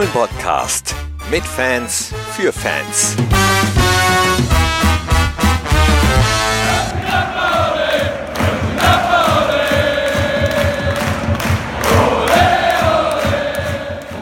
Fohlen-Podcast. 0.00 0.94
Mit 1.30 1.42
Fans, 1.42 2.10
für 2.34 2.52
Fans. 2.54 3.16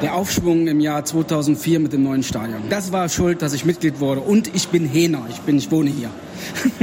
Der 0.02 0.14
Aufschwung 0.14 0.66
im 0.66 0.80
Jahr 0.80 1.04
2004 1.04 1.79
mit 1.79 1.92
dem 1.92 2.02
neuen 2.02 2.24
Stadion. 2.24 2.62
Das 2.70 2.90
war 2.90 3.08
schuld, 3.08 3.40
dass 3.42 3.52
ich 3.52 3.64
Mitglied 3.64 4.00
wurde. 4.00 4.20
Und 4.20 4.52
ich 4.56 4.68
bin 4.68 4.84
Hähner. 4.84 5.26
Ich, 5.30 5.38
bin, 5.42 5.58
ich 5.58 5.70
wohne 5.70 5.90
hier. 5.90 6.10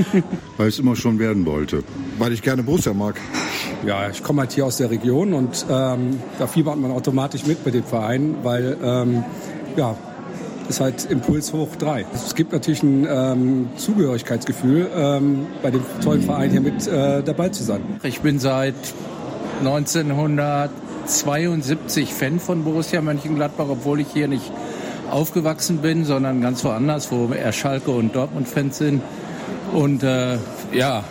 Weil 0.58 0.70
ich 0.70 0.76
es 0.76 0.80
immer 0.80 0.96
schon 0.96 1.20
werden 1.20 1.46
wollte. 1.46 1.84
Weil 2.18 2.32
ich 2.32 2.42
gerne 2.42 2.64
Borussia 2.64 2.94
mag. 2.94 3.20
Ja, 3.86 4.10
ich 4.10 4.24
komme 4.24 4.42
halt 4.42 4.52
hier 4.52 4.66
aus 4.66 4.76
der 4.78 4.90
Region 4.90 5.34
und 5.34 5.64
ähm, 5.70 6.20
da 6.40 6.48
fiebert 6.48 6.78
man 6.78 6.90
automatisch 6.92 7.46
mit 7.46 7.64
bei 7.64 7.70
dem 7.72 7.84
Verein, 7.84 8.38
weil 8.42 8.76
ähm, 8.84 9.24
ja, 9.76 9.96
ist 10.68 10.82
halt 10.82 11.06
Impuls 11.06 11.54
hoch 11.54 11.76
drei. 11.76 12.04
Es 12.14 12.34
gibt 12.34 12.52
natürlich 12.52 12.82
ein 12.82 13.06
ähm, 13.08 13.70
Zugehörigkeitsgefühl, 13.78 14.90
ähm, 14.96 15.46
bei 15.62 15.70
dem 15.70 15.84
tollen 16.04 16.24
Verein 16.24 16.50
hier 16.50 16.62
mit 16.62 16.88
äh, 16.88 17.22
dabei 17.22 17.50
zu 17.50 17.64
sein. 17.64 17.84
Ich 18.02 18.22
bin 18.22 18.40
seit 18.40 18.74
1972 19.60 22.12
Fan 22.14 22.40
von 22.40 22.64
Borussia 22.64 23.02
Mönchengladbach, 23.02 23.68
obwohl 23.70 24.00
ich 24.00 24.08
hier 24.12 24.28
nicht 24.28 24.52
aufgewachsen 25.12 25.78
bin, 25.78 26.06
sondern 26.06 26.42
ganz 26.42 26.64
woanders, 26.64 27.12
wo 27.12 27.32
eher 27.32 27.52
Schalke 27.52 27.92
und 27.92 28.16
Dortmund-Fans 28.16 28.80
sind. 28.80 29.04
Und 29.74 30.02
äh, 30.02 30.40
ja, 30.74 31.04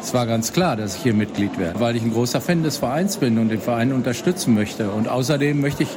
es 0.00 0.14
war 0.14 0.26
ganz 0.26 0.52
klar, 0.52 0.76
dass 0.76 0.96
ich 0.96 1.02
hier 1.02 1.14
Mitglied 1.14 1.58
werde, 1.58 1.80
weil 1.80 1.96
ich 1.96 2.02
ein 2.02 2.12
großer 2.12 2.40
Fan 2.40 2.62
des 2.62 2.76
Vereins 2.76 3.16
bin 3.16 3.38
und 3.38 3.48
den 3.48 3.60
Verein 3.60 3.92
unterstützen 3.92 4.54
möchte. 4.54 4.90
Und 4.90 5.08
außerdem 5.08 5.60
möchte 5.60 5.82
ich 5.82 5.90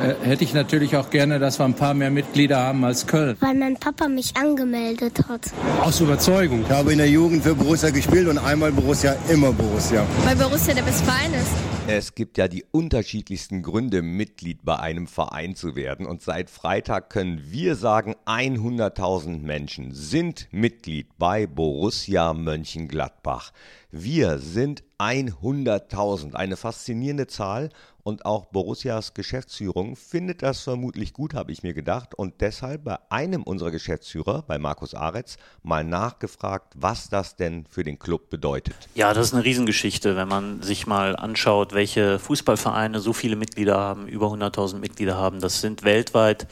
äh, 0.00 0.14
hätte 0.24 0.44
ich 0.44 0.54
natürlich 0.54 0.96
auch 0.96 1.10
gerne, 1.10 1.40
dass 1.40 1.58
wir 1.58 1.64
ein 1.64 1.74
paar 1.74 1.92
mehr 1.92 2.10
Mitglieder 2.10 2.58
haben 2.58 2.84
als 2.84 3.06
Köln. 3.06 3.36
Weil 3.40 3.54
mein 3.54 3.76
Papa 3.76 4.08
mich 4.08 4.36
angemeldet 4.36 5.18
hat. 5.28 5.40
Aus 5.82 6.00
Überzeugung. 6.00 6.62
Ich 6.62 6.70
habe 6.70 6.92
in 6.92 6.98
der 6.98 7.08
Jugend 7.08 7.42
für 7.42 7.54
Borussia 7.54 7.90
gespielt 7.90 8.28
und 8.28 8.38
einmal 8.38 8.70
Borussia, 8.70 9.16
immer 9.28 9.52
Borussia. 9.52 10.06
Weil 10.24 10.36
Borussia 10.36 10.72
der 10.72 10.82
beste 10.82 11.04
Verein 11.04 11.34
ist. 11.34 11.67
Es 11.90 12.14
gibt 12.14 12.36
ja 12.36 12.48
die 12.48 12.66
unterschiedlichsten 12.70 13.62
Gründe, 13.62 14.02
Mitglied 14.02 14.62
bei 14.62 14.78
einem 14.78 15.06
Verein 15.06 15.54
zu 15.54 15.74
werden. 15.74 16.04
Und 16.04 16.20
seit 16.20 16.50
Freitag 16.50 17.08
können 17.08 17.50
wir 17.50 17.76
sagen, 17.76 18.14
100.000 18.26 19.38
Menschen 19.38 19.94
sind 19.94 20.48
Mitglied 20.50 21.08
bei 21.16 21.46
Borussia 21.46 22.34
Mönchengladbach. 22.34 23.52
Wir 23.90 24.38
sind 24.38 24.84
100.000, 24.98 26.34
eine 26.34 26.58
faszinierende 26.58 27.26
Zahl 27.26 27.70
und 28.08 28.24
auch 28.24 28.46
Borussias 28.46 29.12
Geschäftsführung 29.12 29.94
findet 29.94 30.42
das 30.42 30.62
vermutlich 30.62 31.12
gut, 31.12 31.34
habe 31.34 31.52
ich 31.52 31.62
mir 31.62 31.74
gedacht 31.74 32.14
und 32.14 32.40
deshalb 32.40 32.84
bei 32.84 32.96
einem 33.10 33.42
unserer 33.42 33.70
Geschäftsführer, 33.70 34.44
bei 34.46 34.58
Markus 34.58 34.94
Aretz, 34.94 35.36
mal 35.62 35.84
nachgefragt, 35.84 36.72
was 36.74 37.10
das 37.10 37.36
denn 37.36 37.66
für 37.68 37.84
den 37.84 37.98
Club 37.98 38.30
bedeutet. 38.30 38.74
Ja, 38.94 39.12
das 39.12 39.26
ist 39.26 39.34
eine 39.34 39.44
Riesengeschichte, 39.44 40.16
wenn 40.16 40.26
man 40.26 40.62
sich 40.62 40.86
mal 40.86 41.16
anschaut, 41.16 41.74
welche 41.74 42.18
Fußballvereine 42.18 43.00
so 43.00 43.12
viele 43.12 43.36
Mitglieder 43.36 43.76
haben, 43.76 44.08
über 44.08 44.28
100.000 44.28 44.78
Mitglieder 44.78 45.18
haben. 45.18 45.40
Das 45.40 45.60
sind 45.60 45.82
weltweit 45.82 46.46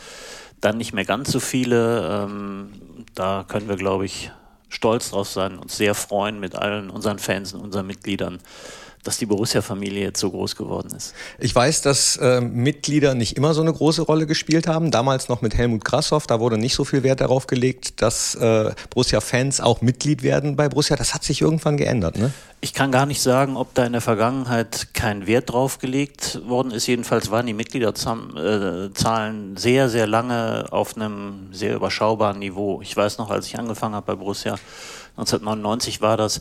dann 0.61 0.77
nicht 0.77 0.93
mehr 0.93 1.07
ganz 1.07 1.33
so 1.33 1.41
viele. 1.41 2.27
Ähm, 2.27 3.07
da 3.15 3.47
können 3.49 3.67
wir, 3.67 3.77
glaube 3.77 4.05
ich, 4.05 4.31
stolz 4.69 5.11
drauf 5.11 5.31
sein, 5.31 5.59
uns 5.59 5.79
sehr 5.79 5.95
freuen 5.95 6.39
mit 6.39 6.55
allen 6.55 6.91
unseren 6.91 7.19
Fans 7.19 7.55
und 7.55 7.63
unseren 7.63 7.87
Mitgliedern, 7.87 8.41
dass 9.07 9.19
die 9.19 9.27
Borussia-Familie 9.27 10.03
jetzt 10.03 10.21
so 10.21 10.31
groß 10.31 10.57
geworden 10.57 10.95
ist. 10.97 11.15
Ich 11.39 11.55
weiß, 11.55 11.83
dass 11.83 12.17
äh, 12.17 12.41
Mitglieder 12.41 13.15
nicht 13.15 13.37
immer 13.37 13.55
so 13.55 13.61
eine 13.61 13.73
große 13.73 14.03
Rolle 14.03 14.27
gespielt 14.27 14.67
haben. 14.67 14.91
Damals 14.91 15.29
noch 15.29 15.43
mit 15.43 15.55
Helmut 15.57 15.85
Krassoff, 15.85 16.27
da 16.27 16.41
wurde 16.41 16.59
nicht 16.59 16.75
so 16.75 16.85
viel 16.85 17.03
Wert 17.03 17.21
darauf 17.21 17.47
gelegt, 17.47 18.03
dass 18.03 18.35
äh, 18.35 18.73
Borussia-Fans 18.91 19.61
auch 19.61 19.81
Mitglied 19.81 20.23
werden 20.23 20.57
bei 20.57 20.69
Borussia. 20.69 20.97
Das 20.97 21.15
hat 21.15 21.25
sich 21.25 21.41
irgendwann 21.41 21.77
geändert, 21.77 22.19
ne? 22.19 22.33
Ich 22.63 22.73
kann 22.73 22.91
gar 22.91 23.07
nicht 23.07 23.21
sagen, 23.21 23.57
ob 23.57 23.75
da 23.75 23.85
in 23.85 23.93
der 23.93 24.01
Vergangenheit 24.01 24.89
kein 24.95 25.27
Wert 25.27 25.53
drauf 25.53 25.79
gelegt 25.79 26.41
worden 26.49 26.73
ist. 26.73 26.87
Jedenfalls 26.87 27.31
waren 27.31 27.47
die 27.47 27.53
Mitgliederzahlen 27.53 28.37
äh, 28.37 29.61
sehr, 29.61 29.89
sehr 29.89 30.07
lange 30.07 30.67
auf 30.71 30.97
einem 30.97 31.51
sehr 31.53 31.75
überschaubaren 31.77 32.39
Niveau. 32.39 32.81
Ich 32.83 32.97
weiß 32.97 33.19
noch, 33.19 33.31
als 33.31 33.47
ich 33.47 33.59
angefangen 33.59 33.95
habe 33.95 34.07
bei 34.07 34.15
Borussia, 34.15 34.57
1999 35.17 36.01
war 36.01 36.17
das, 36.17 36.41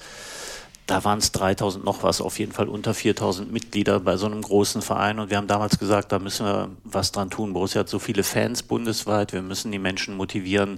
da 0.87 1.03
waren 1.03 1.19
es 1.19 1.31
3000 1.31 1.83
noch 1.83 2.03
was, 2.03 2.21
auf 2.21 2.37
jeden 2.37 2.51
Fall 2.51 2.69
unter 2.69 2.93
4000 2.93 3.51
Mitglieder 3.51 3.99
bei 3.99 4.17
so 4.17 4.27
einem 4.27 4.41
großen 4.41 4.81
Verein. 4.81 5.19
Und 5.19 5.29
wir 5.31 5.37
haben 5.37 5.47
damals 5.47 5.79
gesagt, 5.79 6.11
da 6.11 6.19
müssen 6.19 6.45
wir 6.45 6.69
was 6.83 7.11
dran 7.11 7.29
tun. 7.29 7.53
Borussia 7.53 7.79
hat 7.79 7.89
so 7.89 7.97
viele 7.97 8.23
Fans 8.23 8.61
bundesweit, 8.61 9.33
wir 9.33 9.41
müssen 9.41 9.71
die 9.71 9.79
Menschen 9.79 10.15
motivieren, 10.15 10.77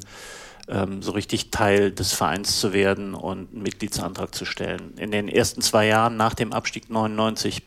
ähm, 0.69 1.01
so 1.01 1.11
richtig 1.11 1.51
Teil 1.51 1.91
des 1.91 2.13
Vereins 2.13 2.59
zu 2.59 2.71
werden 2.71 3.15
und 3.15 3.51
einen 3.51 3.63
Mitgliedsantrag 3.63 4.33
zu 4.33 4.45
stellen. 4.45 4.93
In 4.97 5.11
den 5.11 5.27
ersten 5.27 5.61
zwei 5.61 5.87
Jahren 5.87 6.15
nach 6.15 6.33
dem 6.33 6.53
Abstieg 6.53 6.89
99 6.89 7.63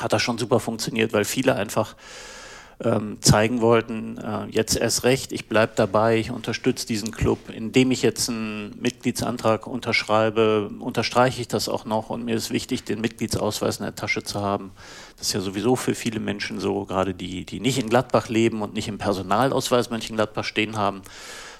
hat 0.00 0.12
das 0.12 0.20
schon 0.20 0.38
super 0.38 0.60
funktioniert, 0.60 1.12
weil 1.12 1.24
viele 1.24 1.54
einfach 1.54 1.94
ähm, 2.84 3.18
zeigen 3.20 3.60
wollten, 3.60 4.18
äh, 4.18 4.46
jetzt 4.50 4.76
erst 4.76 5.04
recht, 5.04 5.32
ich 5.32 5.48
bleibe 5.48 5.72
dabei, 5.76 6.18
ich 6.18 6.30
unterstütze 6.30 6.86
diesen 6.86 7.10
Club. 7.10 7.38
Indem 7.48 7.90
ich 7.90 8.02
jetzt 8.02 8.28
einen 8.28 8.74
Mitgliedsantrag 8.80 9.66
unterschreibe, 9.66 10.70
unterstreiche 10.80 11.40
ich 11.40 11.48
das 11.48 11.68
auch 11.68 11.84
noch 11.84 12.10
und 12.10 12.24
mir 12.24 12.36
ist 12.36 12.50
wichtig, 12.50 12.84
den 12.84 13.00
Mitgliedsausweis 13.00 13.78
in 13.78 13.84
der 13.84 13.94
Tasche 13.94 14.22
zu 14.22 14.40
haben. 14.40 14.72
Das 15.16 15.28
ist 15.28 15.32
ja 15.32 15.40
sowieso 15.40 15.76
für 15.76 15.94
viele 15.94 16.20
Menschen 16.20 16.60
so, 16.60 16.84
gerade 16.84 17.14
die, 17.14 17.44
die 17.44 17.60
nicht 17.60 17.78
in 17.78 17.88
Gladbach 17.88 18.28
leben 18.28 18.62
und 18.62 18.74
nicht 18.74 18.88
im 18.88 18.98
Personalausweis 18.98 19.90
Mönchengladbach 19.90 20.44
stehen 20.44 20.76
haben 20.76 21.02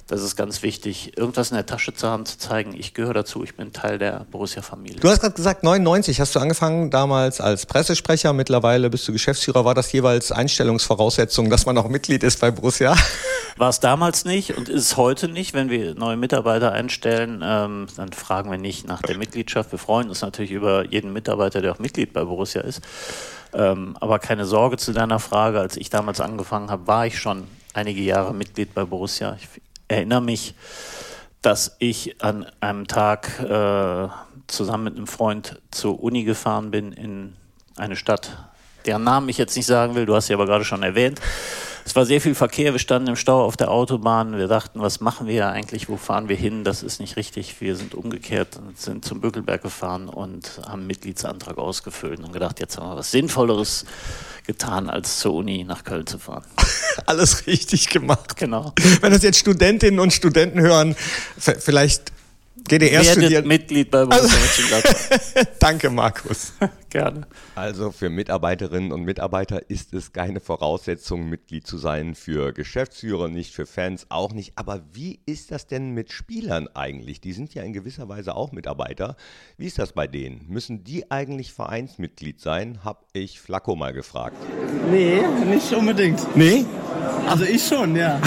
das 0.09 0.23
ist 0.23 0.37
ganz 0.37 0.63
wichtig, 0.63 1.17
irgendwas 1.17 1.51
in 1.51 1.57
der 1.57 1.67
Tasche 1.67 1.95
zu 1.95 2.09
haben, 2.09 2.27
zu 2.27 2.39
zeigen, 2.39 2.75
ich 2.77 2.93
gehöre 2.93 3.15
dazu, 3.15 3.43
ich 3.45 3.57
bin 3.57 3.73
Teil 3.73 3.99
der 3.99 4.27
Borussia-Familie. 4.31 5.01
Du 5.01 5.09
hast 5.09 5.21
gerade 5.21 5.35
gesagt, 5.35 5.63
99 5.63 6.21
hast 6.21 6.35
du 6.35 6.41
angefangen, 6.41 6.91
damals 6.91 7.41
als 7.41 7.67
Pressesprecher, 7.67 8.33
mittlerweile 8.33 8.91
bist 8.91 9.07
du 9.09 9.13
Geschäftsführer. 9.13 9.65
War 9.65 9.75
das 9.75 9.91
jeweils 9.93 10.33
Einstellungsvoraussetzung, 10.33 11.51
dass 11.51 11.67
man 11.67 11.79
auch 11.79 11.89
Mitglied 11.89 12.23
ist 12.23 12.41
bei 12.41 12.51
Borussia? 12.51 12.97
War 13.57 13.69
es 13.69 13.81
damals 13.81 14.25
nicht 14.25 14.57
und 14.57 14.69
ist 14.69 14.83
es 14.83 14.97
heute 14.97 15.29
nicht. 15.29 15.55
Wenn 15.55 15.69
wir 15.71 15.95
neue 15.95 16.17
Mitarbeiter 16.17 16.73
einstellen, 16.73 17.43
ähm, 17.45 17.87
dann 17.97 18.13
fragen 18.13 18.51
wir 18.51 18.59
nicht 18.59 18.87
nach 18.87 19.03
der 19.03 19.19
Mitgliedschaft. 19.19 19.73
Wir 19.73 19.79
freuen 19.79 20.09
uns 20.09 20.23
natürlich 20.23 20.53
über 20.53 20.87
jeden 20.87 21.13
Mitarbeiter, 21.13 21.61
der 21.61 21.73
auch 21.73 21.79
Mitglied 21.79 22.13
bei 22.13 22.25
Borussia 22.25 22.63
ist. 22.63 22.81
Ähm, 23.53 23.97
aber 24.01 24.19
keine 24.19 24.47
Sorge 24.47 24.79
zu 24.79 24.93
deiner 24.93 25.19
Frage. 25.19 25.61
Als 25.61 25.77
ich 25.77 25.91
damals 25.91 26.21
angefangen 26.21 26.71
habe, 26.71 26.87
war 26.87 27.07
ich 27.07 27.19
schon 27.19 27.45
einige 27.75 28.01
Jahre 28.01 28.35
Mitglied 28.35 28.75
bei 28.75 28.85
Borussia. 28.85 29.37
Ich 29.39 29.49
erinnere 29.93 30.23
mich, 30.23 30.55
dass 31.43 31.77
ich 31.79 32.23
an 32.23 32.47
einem 32.61 32.87
Tag 32.87 33.41
äh, 33.41 34.09
zusammen 34.47 34.85
mit 34.85 34.97
einem 34.97 35.07
Freund 35.07 35.61
zur 35.71 36.03
Uni 36.03 36.25
gefahren 36.25 36.71
bin 36.71 36.93
in 36.93 37.35
eine 37.77 37.97
Stadt, 37.97 38.37
deren 38.87 39.05
Namen 39.05 39.29
ich 39.29 39.39
jetzt 39.39 39.57
nicht 39.57 39.67
sagen 39.67 39.95
will, 39.95 40.07
du 40.07 40.15
hast 40.15 40.27
sie 40.27 40.35
aber 40.35 40.47
gerade 40.47 40.65
schon 40.65 40.83
erwähnt. 40.83 41.21
Es 41.85 41.97
war 41.97 42.07
sehr 42.07 42.21
viel 42.21 42.37
Verkehr, 42.37 42.73
wir 42.73 42.79
standen 42.79 43.09
im 43.09 43.17
Stau 43.17 43.45
auf 43.45 43.57
der 43.57 43.71
Autobahn, 43.71 44.37
wir 44.37 44.47
dachten, 44.47 44.81
was 44.81 45.01
machen 45.01 45.27
wir 45.27 45.49
eigentlich, 45.49 45.89
wo 45.89 45.97
fahren 45.97 46.29
wir 46.29 46.37
hin, 46.37 46.63
das 46.63 46.85
ist 46.85 47.01
nicht 47.01 47.17
richtig. 47.17 47.61
Wir 47.61 47.75
sind 47.75 47.95
umgekehrt 47.95 48.61
sind 48.77 49.05
zum 49.05 49.21
Bökelberg 49.21 49.63
gefahren 49.63 50.09
und 50.09 50.61
haben 50.65 50.81
einen 50.81 50.87
Mitgliedsantrag 50.87 51.59
ausgefüllt 51.59 52.21
und 52.21 52.33
gedacht, 52.33 52.61
jetzt 52.61 52.79
haben 52.79 52.89
wir 52.89 52.97
was 52.97 53.11
Sinnvolleres 53.11 53.85
getan, 54.47 54.91
als 54.91 55.19
zur 55.19 55.35
Uni 55.35 55.65
nach 55.65 55.85
Köln 55.85 56.07
zu 56.07 56.19
fahren. 56.19 56.45
Alles 57.07 57.47
richtig 57.47 57.89
gemacht. 57.89 58.37
Genau. 58.37 58.73
Wenn 59.01 59.13
das 59.13 59.23
jetzt 59.23 59.39
Studentinnen 59.39 60.01
und 60.01 60.13
Studenten 60.13 60.61
hören, 60.61 60.97
vielleicht 61.37 62.13
GDR 62.69 63.05
Werdet 63.05 63.13
studiert. 63.13 63.47
Mitglied 63.47 63.91
bei 63.91 64.05
Borussia 64.05 64.39
Mönchengladbach. 64.39 65.45
Danke, 65.59 65.91
Markus. 65.91 66.53
Gerne. 66.93 67.23
Also 67.55 67.91
für 67.91 68.11
Mitarbeiterinnen 68.11 68.93
und 68.93 69.05
Mitarbeiter 69.05 69.71
ist 69.71 69.95
es 69.95 70.13
keine 70.13 70.41
Voraussetzung, 70.41 71.27
Mitglied 71.27 71.67
zu 71.67 71.79
sein. 71.79 72.15
Für 72.15 72.53
Geschäftsführer 72.53 73.29
nicht, 73.29 73.55
für 73.55 73.65
Fans 73.65 74.07
auch 74.11 74.35
nicht. 74.35 74.53
Aber 74.57 74.83
wie 74.93 75.21
ist 75.25 75.53
das 75.53 75.67
denn 75.67 75.93
mit 75.93 76.13
Spielern 76.13 76.69
eigentlich? 76.75 77.23
Die 77.23 77.33
sind 77.33 77.55
ja 77.55 77.63
in 77.63 77.73
gewisser 77.73 78.11
Weise 78.11 78.37
auch 78.37 78.53
Mitarbeiter. 78.53 79.17
Wie 79.57 79.65
ist 79.65 79.79
das 79.79 79.95
bei 79.95 80.07
denen? 80.07 80.45
Müssen 80.49 80.85
die 80.85 81.11
eigentlich 81.11 81.55
Vereinsmitglied 81.55 82.43
sein? 82.43 82.81
Hab 82.85 83.07
ich 83.15 83.41
Flacco 83.41 83.75
mal 83.75 83.95
gefragt. 83.95 84.37
Nee, 84.91 85.23
nicht 85.49 85.73
unbedingt. 85.73 86.37
Nee? 86.37 86.67
Also 87.27 87.45
ich 87.45 87.67
schon, 87.67 87.97
ja. 87.97 88.21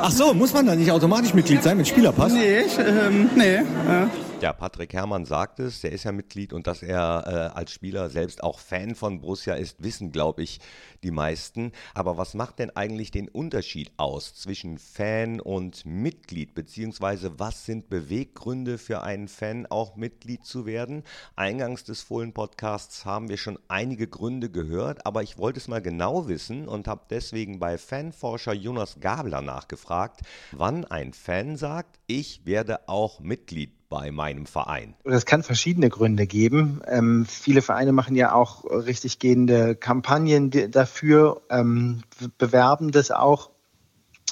Ach 0.00 0.12
so, 0.12 0.32
muss 0.32 0.52
man 0.52 0.64
da 0.64 0.76
nicht 0.76 0.92
automatisch 0.92 1.34
Mitglied 1.34 1.60
sein 1.60 1.76
mit 1.76 1.88
Spielerpass? 1.88 2.32
Nee, 2.32 2.60
ich, 2.60 2.78
ähm, 2.78 3.30
nee. 3.34 3.56
Äh, 3.56 4.06
Ja, 4.42 4.52
Patrick 4.52 4.92
Herrmann 4.92 5.24
sagt 5.24 5.60
es, 5.60 5.80
der 5.80 5.92
ist 5.92 6.04
ja 6.04 6.12
Mitglied 6.12 6.52
und 6.52 6.66
dass 6.66 6.82
er 6.82 7.24
äh, 7.26 7.58
als 7.58 7.72
Spieler 7.72 8.10
selbst 8.10 8.44
auch 8.44 8.58
Fan 8.58 8.94
von 8.94 9.22
Borussia 9.22 9.54
ist, 9.54 9.82
wissen, 9.82 10.12
glaube 10.12 10.42
ich, 10.42 10.60
die 11.02 11.10
meisten. 11.10 11.72
Aber 11.94 12.18
was 12.18 12.34
macht 12.34 12.58
denn 12.58 12.68
eigentlich 12.76 13.10
den 13.10 13.30
Unterschied 13.30 13.92
aus 13.96 14.34
zwischen 14.34 14.76
Fan 14.76 15.40
und 15.40 15.86
Mitglied? 15.86 16.52
Beziehungsweise 16.54 17.38
was 17.38 17.64
sind 17.64 17.88
Beweggründe 17.88 18.76
für 18.76 19.02
einen 19.02 19.28
Fan, 19.28 19.64
auch 19.64 19.96
Mitglied 19.96 20.44
zu 20.44 20.66
werden? 20.66 21.02
Eingangs 21.34 21.84
des 21.84 22.02
Fohlen-Podcasts 22.02 23.06
haben 23.06 23.30
wir 23.30 23.38
schon 23.38 23.58
einige 23.68 24.06
Gründe 24.06 24.50
gehört, 24.50 25.06
aber 25.06 25.22
ich 25.22 25.38
wollte 25.38 25.60
es 25.60 25.68
mal 25.68 25.80
genau 25.80 26.28
wissen 26.28 26.68
und 26.68 26.88
habe 26.88 27.06
deswegen 27.08 27.58
bei 27.58 27.78
Fanforscher 27.78 28.52
Jonas 28.52 29.00
Gabler 29.00 29.40
nachgefragt, 29.40 30.20
wann 30.52 30.84
ein 30.84 31.14
Fan 31.14 31.56
sagt, 31.56 31.98
ich 32.06 32.44
werde 32.44 32.86
auch 32.86 33.20
Mitglied 33.20 33.75
bei 33.88 34.10
meinem 34.10 34.46
Verein? 34.46 34.94
Das 35.04 35.26
kann 35.26 35.42
verschiedene 35.42 35.88
Gründe 35.88 36.26
geben. 36.26 36.80
Ähm, 36.86 37.26
viele 37.26 37.62
Vereine 37.62 37.92
machen 37.92 38.16
ja 38.16 38.32
auch 38.32 38.64
richtig 38.64 39.18
gehende 39.18 39.74
Kampagnen 39.76 40.50
dafür, 40.70 41.42
ähm, 41.50 42.02
bewerben 42.38 42.90
das 42.92 43.10
auch. 43.10 43.50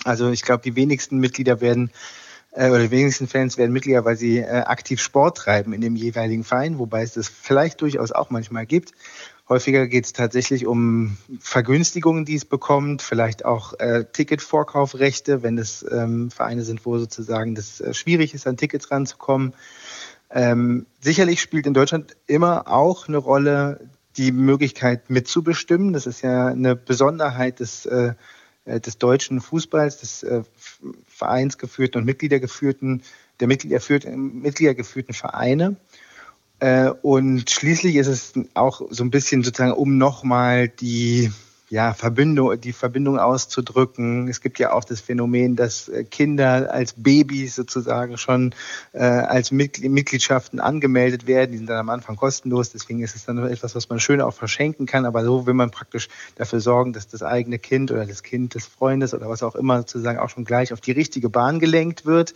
Also 0.04 0.30
ich 0.30 0.42
glaube, 0.42 0.62
die 0.62 0.76
wenigsten 0.76 1.18
Mitglieder 1.18 1.60
werden 1.60 1.90
äh, 2.54 2.68
oder 2.70 2.80
die 2.80 2.90
wenigsten 2.90 3.26
Fans 3.26 3.58
werden 3.58 3.72
Mitglieder, 3.72 4.04
weil 4.04 4.16
sie 4.16 4.38
äh, 4.38 4.62
aktiv 4.62 5.00
Sport 5.00 5.38
treiben 5.38 5.72
in 5.72 5.80
dem 5.80 5.96
jeweiligen 5.96 6.44
Verein, 6.44 6.78
wobei 6.78 7.02
es 7.02 7.14
das 7.14 7.28
vielleicht 7.28 7.80
durchaus 7.80 8.12
auch 8.12 8.30
manchmal 8.30 8.66
gibt. 8.66 8.92
Häufiger 9.46 9.86
geht 9.88 10.06
es 10.06 10.14
tatsächlich 10.14 10.66
um 10.66 11.18
Vergünstigungen, 11.38 12.24
die 12.24 12.36
es 12.36 12.46
bekommt, 12.46 13.02
vielleicht 13.02 13.44
auch 13.44 13.78
äh, 13.78 14.04
Ticketvorkaufrechte, 14.10 15.42
wenn 15.42 15.58
es 15.58 15.84
ähm, 15.90 16.30
Vereine 16.30 16.62
sind, 16.62 16.86
wo 16.86 16.96
sozusagen 16.96 17.54
das 17.54 17.80
äh, 17.80 17.92
schwierig 17.92 18.32
ist, 18.32 18.46
an 18.46 18.56
Tickets 18.56 18.90
ranzukommen. 18.90 19.52
Ähm, 20.30 20.86
sicherlich 21.00 21.42
spielt 21.42 21.66
in 21.66 21.74
Deutschland 21.74 22.16
immer 22.26 22.68
auch 22.68 23.06
eine 23.06 23.18
Rolle 23.18 23.80
die 24.16 24.32
Möglichkeit 24.32 25.10
mitzubestimmen. 25.10 25.92
Das 25.92 26.06
ist 26.06 26.22
ja 26.22 26.46
eine 26.46 26.74
Besonderheit 26.74 27.60
des, 27.60 27.84
äh, 27.84 28.14
äh 28.64 28.80
des 28.80 28.96
deutschen 28.96 29.42
Fußballs, 29.42 30.00
des 30.00 30.22
äh, 30.22 30.42
vereinsgeführten 31.06 32.00
und 32.00 32.06
Mitgliedergeführten, 32.06 33.02
der 33.40 33.48
Mitgliedergeführten, 33.48 34.40
Mitgliedergeführten 34.40 35.12
Vereine. 35.12 35.76
Äh, 36.60 36.90
und 37.02 37.50
schließlich 37.50 37.96
ist 37.96 38.06
es 38.06 38.32
auch 38.54 38.82
so 38.90 39.04
ein 39.04 39.10
bisschen 39.10 39.42
sozusagen, 39.42 39.72
um 39.72 39.98
nochmal 39.98 40.68
die 40.68 41.30
ja, 41.74 41.92
Verbindung, 41.92 42.60
die 42.60 42.72
Verbindung 42.72 43.18
auszudrücken. 43.18 44.28
Es 44.28 44.40
gibt 44.40 44.60
ja 44.60 44.72
auch 44.72 44.84
das 44.84 45.00
Phänomen, 45.00 45.56
dass 45.56 45.88
äh, 45.88 46.04
Kinder 46.04 46.72
als 46.72 46.92
Babys 46.92 47.56
sozusagen 47.56 48.16
schon 48.16 48.54
äh, 48.92 49.02
als 49.02 49.50
Mitgliedschaften 49.50 50.60
angemeldet 50.60 51.26
werden. 51.26 51.50
Die 51.50 51.58
sind 51.58 51.68
dann 51.68 51.78
am 51.78 51.88
Anfang 51.88 52.14
kostenlos. 52.14 52.70
Deswegen 52.70 53.02
ist 53.02 53.16
es 53.16 53.24
dann 53.24 53.38
etwas, 53.38 53.74
was 53.74 53.88
man 53.88 53.98
schön 53.98 54.20
auch 54.20 54.34
verschenken 54.34 54.86
kann. 54.86 55.04
Aber 55.04 55.24
so 55.24 55.48
will 55.48 55.54
man 55.54 55.72
praktisch 55.72 56.08
dafür 56.36 56.60
sorgen, 56.60 56.92
dass 56.92 57.08
das 57.08 57.24
eigene 57.24 57.58
Kind 57.58 57.90
oder 57.90 58.06
das 58.06 58.22
Kind 58.22 58.54
des 58.54 58.66
Freundes 58.66 59.12
oder 59.12 59.28
was 59.28 59.42
auch 59.42 59.56
immer 59.56 59.78
sozusagen 59.78 60.20
auch 60.20 60.28
schon 60.28 60.44
gleich 60.44 60.72
auf 60.72 60.80
die 60.80 60.92
richtige 60.92 61.28
Bahn 61.28 61.58
gelenkt 61.58 62.06
wird. 62.06 62.34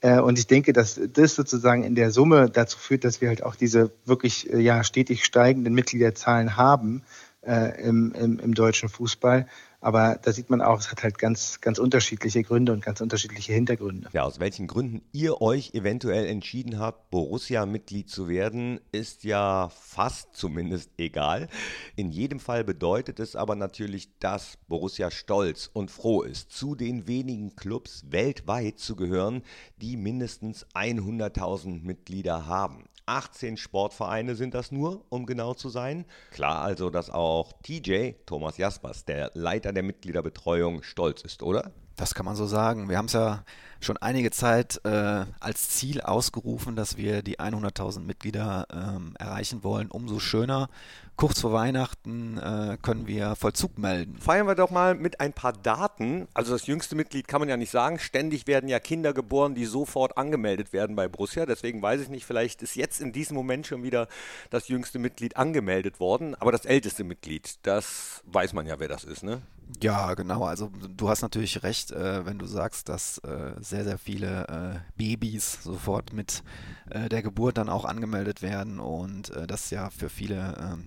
Äh, 0.00 0.18
und 0.18 0.40
ich 0.40 0.48
denke, 0.48 0.72
dass 0.72 1.00
das 1.12 1.36
sozusagen 1.36 1.84
in 1.84 1.94
der 1.94 2.10
Summe 2.10 2.50
dazu 2.50 2.78
führt, 2.80 3.04
dass 3.04 3.20
wir 3.20 3.28
halt 3.28 3.44
auch 3.44 3.54
diese 3.54 3.92
wirklich 4.06 4.52
äh, 4.52 4.58
ja, 4.58 4.82
stetig 4.82 5.24
steigenden 5.24 5.72
Mitgliederzahlen 5.72 6.56
haben 6.56 7.04
äh, 7.42 7.82
im, 7.82 8.12
im, 8.12 8.38
im 8.38 8.54
deutschen 8.54 8.88
Fußball. 8.88 9.46
Aber 9.82 10.16
da 10.22 10.30
sieht 10.30 10.48
man 10.48 10.62
auch, 10.62 10.78
es 10.78 10.92
hat 10.92 11.02
halt 11.02 11.18
ganz, 11.18 11.60
ganz 11.60 11.80
unterschiedliche 11.80 12.44
Gründe 12.44 12.72
und 12.72 12.84
ganz 12.84 13.00
unterschiedliche 13.00 13.52
Hintergründe. 13.52 14.08
Ja, 14.12 14.22
aus 14.22 14.38
welchen 14.38 14.68
Gründen 14.68 15.02
ihr 15.10 15.42
euch 15.42 15.74
eventuell 15.74 16.26
entschieden 16.26 16.78
habt, 16.78 17.10
Borussia-Mitglied 17.10 18.08
zu 18.08 18.28
werden, 18.28 18.78
ist 18.92 19.24
ja 19.24 19.70
fast 19.70 20.36
zumindest 20.36 20.90
egal. 20.98 21.48
In 21.96 22.10
jedem 22.10 22.38
Fall 22.38 22.62
bedeutet 22.62 23.18
es 23.18 23.34
aber 23.34 23.56
natürlich, 23.56 24.16
dass 24.20 24.56
Borussia 24.68 25.10
stolz 25.10 25.68
und 25.72 25.90
froh 25.90 26.22
ist, 26.22 26.52
zu 26.52 26.76
den 26.76 27.08
wenigen 27.08 27.56
Clubs 27.56 28.04
weltweit 28.08 28.78
zu 28.78 28.94
gehören, 28.94 29.42
die 29.78 29.96
mindestens 29.96 30.64
100.000 30.74 31.82
Mitglieder 31.82 32.46
haben. 32.46 32.84
18 33.06 33.56
Sportvereine 33.56 34.34
sind 34.34 34.54
das 34.54 34.72
nur, 34.72 35.04
um 35.08 35.26
genau 35.26 35.54
zu 35.54 35.68
sein. 35.68 36.04
Klar 36.30 36.62
also, 36.62 36.90
dass 36.90 37.10
auch 37.10 37.52
TJ, 37.62 38.12
Thomas 38.26 38.58
Jaspers, 38.58 39.04
der 39.04 39.30
Leiter 39.34 39.72
der 39.72 39.82
Mitgliederbetreuung, 39.82 40.82
stolz 40.82 41.22
ist, 41.22 41.42
oder? 41.42 41.72
Das 41.96 42.14
kann 42.14 42.24
man 42.24 42.36
so 42.36 42.46
sagen. 42.46 42.88
Wir 42.88 42.96
haben 42.96 43.06
es 43.06 43.12
ja 43.12 43.44
schon 43.80 43.96
einige 43.98 44.30
Zeit 44.30 44.80
äh, 44.84 45.24
als 45.40 45.68
Ziel 45.68 46.00
ausgerufen, 46.00 46.74
dass 46.74 46.96
wir 46.96 47.22
die 47.22 47.38
100.000 47.38 48.00
Mitglieder 48.00 48.66
ähm, 48.72 49.14
erreichen 49.18 49.62
wollen. 49.62 49.90
Umso 49.90 50.18
schöner. 50.18 50.68
Kurz 51.16 51.40
vor 51.40 51.52
Weihnachten 51.52 52.38
äh, 52.38 52.78
können 52.82 53.06
wir 53.06 53.36
Vollzug 53.36 53.78
melden. 53.78 54.16
Feiern 54.18 54.46
wir 54.46 54.54
doch 54.54 54.70
mal 54.70 54.94
mit 54.94 55.20
ein 55.20 55.32
paar 55.32 55.52
Daten. 55.52 56.26
Also 56.34 56.52
das 56.52 56.66
jüngste 56.66 56.96
Mitglied 56.96 57.28
kann 57.28 57.40
man 57.40 57.48
ja 57.48 57.56
nicht 57.56 57.70
sagen. 57.70 57.98
Ständig 57.98 58.46
werden 58.46 58.68
ja 58.68 58.80
Kinder 58.80 59.12
geboren, 59.12 59.54
die 59.54 59.66
sofort 59.66 60.16
angemeldet 60.16 60.72
werden 60.72 60.96
bei 60.96 61.08
Borussia. 61.08 61.46
Deswegen 61.46 61.80
weiß 61.80 62.00
ich 62.00 62.08
nicht, 62.08 62.24
vielleicht 62.24 62.62
ist 62.62 62.74
jetzt 62.74 63.00
in 63.00 63.12
diesem 63.12 63.36
Moment 63.36 63.66
schon 63.66 63.82
wieder 63.82 64.08
das 64.50 64.68
jüngste 64.68 64.98
Mitglied 64.98 65.36
angemeldet 65.36 66.00
worden. 66.00 66.34
Aber 66.34 66.50
das 66.50 66.64
älteste 66.64 67.04
Mitglied, 67.04 67.58
das 67.62 68.22
weiß 68.26 68.52
man 68.52 68.66
ja, 68.66 68.80
wer 68.80 68.88
das 68.88 69.04
ist, 69.04 69.22
ne? 69.22 69.42
Ja, 69.80 70.14
genau. 70.14 70.44
Also 70.44 70.70
du 70.96 71.08
hast 71.08 71.22
natürlich 71.22 71.62
recht, 71.62 71.92
äh, 71.92 72.26
wenn 72.26 72.38
du 72.38 72.46
sagst, 72.46 72.88
dass 72.88 73.18
äh, 73.18 73.52
sehr, 73.60 73.84
sehr 73.84 73.98
viele 73.98 74.48
äh, 74.48 74.92
Babys 74.96 75.62
sofort 75.62 76.12
mit 76.12 76.42
äh, 76.90 77.08
der 77.08 77.22
Geburt 77.22 77.58
dann 77.58 77.68
auch 77.68 77.84
angemeldet 77.84 78.42
werden 78.42 78.80
und 78.80 79.30
äh, 79.30 79.46
das 79.46 79.70
ja 79.70 79.90
für 79.90 80.08
viele 80.08 80.56
ähm, 80.60 80.84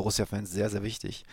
Borussia-Fans 0.00 0.50
sehr, 0.50 0.70
sehr 0.70 0.82
wichtig. 0.82 1.26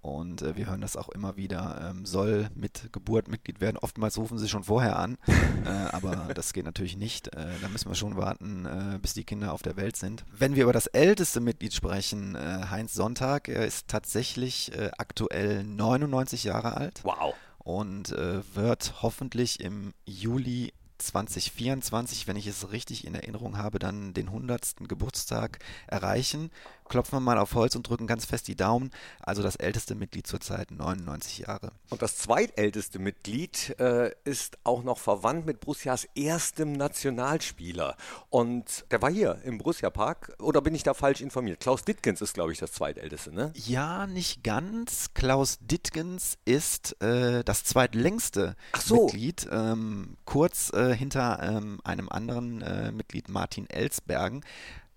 Und 0.00 0.40
äh, 0.40 0.56
wir 0.56 0.66
hören 0.66 0.80
das 0.80 0.96
auch 0.96 1.10
immer 1.10 1.36
wieder, 1.36 1.90
ähm, 1.90 2.06
soll 2.06 2.48
mit 2.54 2.90
Geburt 2.90 3.28
Mitglied 3.28 3.60
werden. 3.60 3.76
Oftmals 3.76 4.16
rufen 4.16 4.38
sie 4.38 4.48
schon 4.48 4.64
vorher 4.64 4.98
an, 4.98 5.18
äh, 5.64 5.68
aber 5.68 6.32
das 6.34 6.54
geht 6.54 6.64
natürlich 6.64 6.96
nicht. 6.96 7.28
Äh, 7.28 7.46
da 7.60 7.68
müssen 7.68 7.90
wir 7.90 7.94
schon 7.94 8.16
warten, 8.16 8.64
äh, 8.64 8.98
bis 8.98 9.12
die 9.12 9.24
Kinder 9.24 9.52
auf 9.52 9.62
der 9.62 9.76
Welt 9.76 9.96
sind. 9.96 10.24
Wenn 10.32 10.56
wir 10.56 10.64
über 10.64 10.72
das 10.72 10.86
älteste 10.86 11.40
Mitglied 11.40 11.74
sprechen, 11.74 12.34
äh, 12.34 12.66
Heinz 12.70 12.94
Sonntag, 12.94 13.48
er 13.48 13.66
ist 13.66 13.88
tatsächlich 13.88 14.72
äh, 14.74 14.90
aktuell 14.96 15.64
99 15.64 16.44
Jahre 16.44 16.76
alt. 16.76 17.00
Wow. 17.04 17.34
Und 17.58 18.10
wird 18.10 19.00
hoffentlich 19.00 19.60
im 19.60 19.94
Juli 20.04 20.74
2024, 20.98 22.26
wenn 22.26 22.36
ich 22.36 22.46
es 22.46 22.72
richtig 22.72 23.06
in 23.06 23.14
Erinnerung 23.14 23.58
habe, 23.58 23.78
dann 23.78 24.14
den 24.14 24.28
100. 24.28 24.86
Geburtstag 24.88 25.58
erreichen 25.86 26.50
klopfen 26.88 27.16
wir 27.16 27.20
mal 27.20 27.38
auf 27.38 27.54
Holz 27.54 27.74
und 27.76 27.88
drücken 27.88 28.06
ganz 28.06 28.24
fest 28.24 28.48
die 28.48 28.56
Daumen. 28.56 28.90
Also 29.20 29.42
das 29.42 29.56
älteste 29.56 29.94
Mitglied 29.94 30.26
zurzeit 30.26 30.70
99 30.70 31.38
Jahre. 31.38 31.72
Und 31.90 32.02
das 32.02 32.18
zweitälteste 32.18 32.98
Mitglied 32.98 33.78
äh, 33.78 34.12
ist 34.24 34.58
auch 34.64 34.82
noch 34.82 34.98
verwandt 34.98 35.46
mit 35.46 35.60
Borussias 35.60 36.06
erstem 36.14 36.72
Nationalspieler. 36.72 37.96
Und 38.30 38.84
der 38.90 39.02
war 39.02 39.10
hier 39.10 39.38
im 39.44 39.58
Borussia 39.58 39.90
Park. 39.90 40.34
Oder 40.38 40.60
bin 40.60 40.74
ich 40.74 40.82
da 40.82 40.94
falsch 40.94 41.20
informiert? 41.20 41.60
Klaus 41.60 41.84
Dittgens 41.84 42.20
ist, 42.20 42.34
glaube 42.34 42.52
ich, 42.52 42.58
das 42.58 42.72
zweitälteste, 42.72 43.32
ne? 43.32 43.52
Ja, 43.54 44.06
nicht 44.06 44.42
ganz. 44.44 45.14
Klaus 45.14 45.58
Dittgens 45.60 46.38
ist 46.44 47.00
äh, 47.02 47.44
das 47.44 47.64
zweitlängste 47.64 48.56
so. 48.78 49.04
Mitglied. 49.04 49.48
Ähm, 49.50 50.16
kurz 50.24 50.72
äh, 50.72 50.94
hinter 50.94 51.40
ähm, 51.42 51.80
einem 51.84 52.08
anderen 52.08 52.62
äh, 52.62 52.92
Mitglied, 52.92 53.28
Martin 53.28 53.68
Elsbergen. 53.68 54.44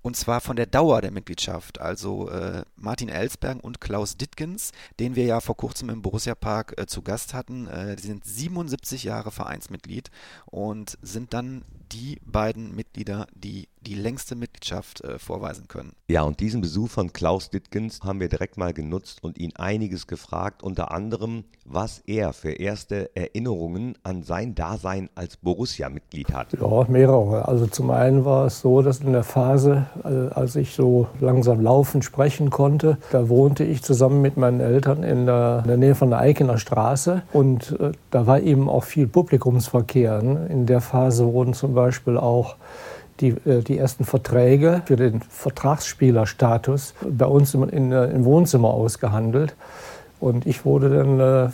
Und 0.07 0.15
zwar 0.15 0.39
von 0.39 0.55
der 0.55 0.67
Dauer 0.67 1.01
der 1.01 1.11
Mitgliedschaft. 1.11 1.81
Also 1.81 2.29
äh, 2.29 2.63
Martin 2.77 3.09
Ellsberg 3.09 3.61
und 3.61 3.81
Klaus 3.81 4.15
Dittgens, 4.15 4.71
den 5.01 5.17
wir 5.17 5.25
ja 5.25 5.41
vor 5.41 5.57
kurzem 5.57 5.89
im 5.89 6.01
Borussia 6.01 6.33
Park 6.33 6.75
äh, 6.77 6.85
zu 6.85 7.01
Gast 7.01 7.33
hatten, 7.33 7.67
äh, 7.67 7.97
die 7.97 8.07
sind 8.07 8.23
77 8.23 9.03
Jahre 9.03 9.31
Vereinsmitglied 9.31 10.09
und 10.45 10.97
sind 11.01 11.33
dann 11.33 11.65
die 11.91 12.19
beiden 12.25 12.75
Mitglieder, 12.75 13.27
die 13.33 13.67
die 13.87 13.95
längste 13.95 14.35
Mitgliedschaft 14.35 15.01
äh, 15.01 15.17
vorweisen 15.17 15.67
können. 15.67 15.93
Ja, 16.09 16.23
und 16.23 16.39
diesen 16.41 16.61
Besuch 16.61 16.89
von 16.89 17.13
Klaus 17.13 17.49
Dittgens 17.49 18.01
haben 18.03 18.19
wir 18.19 18.27
direkt 18.27 18.57
mal 18.57 18.73
genutzt 18.73 19.19
und 19.23 19.37
ihn 19.37 19.55
einiges 19.55 20.07
gefragt, 20.07 20.61
unter 20.61 20.91
anderem, 20.91 21.45
was 21.65 21.99
er 22.05 22.33
für 22.33 22.51
erste 22.51 23.15
Erinnerungen 23.15 23.97
an 24.03 24.23
sein 24.23 24.55
Dasein 24.55 25.09
als 25.15 25.37
Borussia-Mitglied 25.37 26.33
hat. 26.33 26.53
Ja, 26.53 26.85
mehrere. 26.89 27.47
Also 27.47 27.67
zum 27.67 27.91
einen 27.91 28.25
war 28.25 28.47
es 28.47 28.59
so, 28.59 28.81
dass 28.81 28.99
in 28.99 29.13
der 29.13 29.23
Phase, 29.23 29.87
äh, 30.03 30.33
als 30.33 30.55
ich 30.57 30.73
so 30.73 31.07
langsam 31.21 31.61
laufen, 31.61 32.01
sprechen 32.01 32.49
konnte, 32.49 32.97
da 33.11 33.29
wohnte 33.29 33.63
ich 33.63 33.83
zusammen 33.83 34.21
mit 34.21 34.35
meinen 34.35 34.59
Eltern 34.59 35.03
in 35.03 35.25
der, 35.25 35.59
in 35.63 35.67
der 35.67 35.77
Nähe 35.77 35.95
von 35.95 36.09
der 36.09 36.19
Eikener 36.19 36.57
Straße 36.57 37.23
und 37.31 37.77
äh, 37.79 37.91
da 38.11 38.27
war 38.27 38.41
eben 38.41 38.69
auch 38.69 38.83
viel 38.83 39.07
Publikumsverkehr. 39.07 40.21
Ne? 40.21 40.47
In 40.49 40.65
der 40.65 40.81
Phase 40.81 41.25
wurden 41.31 41.53
zum 41.53 41.73
Beispiel 41.77 42.17
auch 42.17 42.57
die, 43.19 43.29
äh, 43.45 43.61
die 43.61 43.77
ersten 43.77 44.05
Verträge 44.05 44.81
für 44.85 44.95
den 44.95 45.21
Vertragsspielerstatus 45.21 46.93
bei 47.09 47.25
uns 47.25 47.53
im, 47.53 47.67
in, 47.69 47.91
äh, 47.91 48.05
im 48.07 48.25
Wohnzimmer 48.25 48.69
ausgehandelt. 48.69 49.55
Und 50.19 50.45
ich 50.45 50.65
wurde 50.65 50.89
dann 50.89 51.19
äh, 51.19 51.49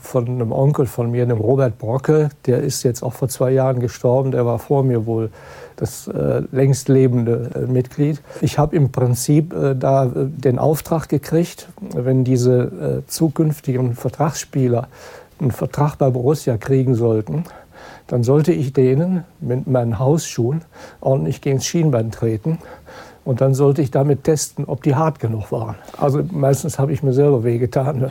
von 0.00 0.28
einem 0.28 0.52
Onkel 0.52 0.86
von 0.86 1.10
mir, 1.10 1.26
dem 1.26 1.38
Robert 1.38 1.78
Brocke, 1.78 2.30
der 2.46 2.60
ist 2.62 2.82
jetzt 2.82 3.02
auch 3.02 3.12
vor 3.12 3.28
zwei 3.28 3.50
Jahren 3.50 3.80
gestorben, 3.80 4.30
der 4.30 4.46
war 4.46 4.58
vor 4.58 4.84
mir 4.84 5.06
wohl 5.06 5.30
das 5.76 6.08
längst 6.52 6.88
lebende 6.88 7.66
Mitglied. 7.66 8.20
Ich 8.42 8.58
habe 8.58 8.76
im 8.76 8.92
Prinzip 8.92 9.52
da 9.80 10.08
den 10.14 10.60
Auftrag 10.60 11.08
gekriegt, 11.08 11.66
wenn 11.80 12.22
diese 12.22 13.02
zukünftigen 13.08 13.94
Vertragsspieler 13.94 14.86
einen 15.40 15.50
Vertrag 15.50 15.96
bei 15.96 16.10
Borussia 16.10 16.56
kriegen 16.58 16.94
sollten, 16.94 17.44
dann 18.06 18.22
sollte 18.22 18.52
ich 18.52 18.72
denen 18.72 19.24
mit 19.40 19.66
meinen 19.66 19.98
Hausschuhen 19.98 20.62
ordentlich 21.00 21.40
gegen 21.40 21.58
das 21.58 21.66
Schienbein 21.66 22.10
treten. 22.10 22.58
Und 23.24 23.40
dann 23.40 23.54
sollte 23.54 23.82
ich 23.82 23.90
damit 23.90 24.24
testen, 24.24 24.64
ob 24.64 24.82
die 24.82 24.96
hart 24.96 25.20
genug 25.20 25.52
waren. 25.52 25.76
Also 25.96 26.22
meistens 26.32 26.78
habe 26.78 26.92
ich 26.92 27.02
mir 27.02 27.12
selber 27.12 27.44
wehgetan. 27.44 28.10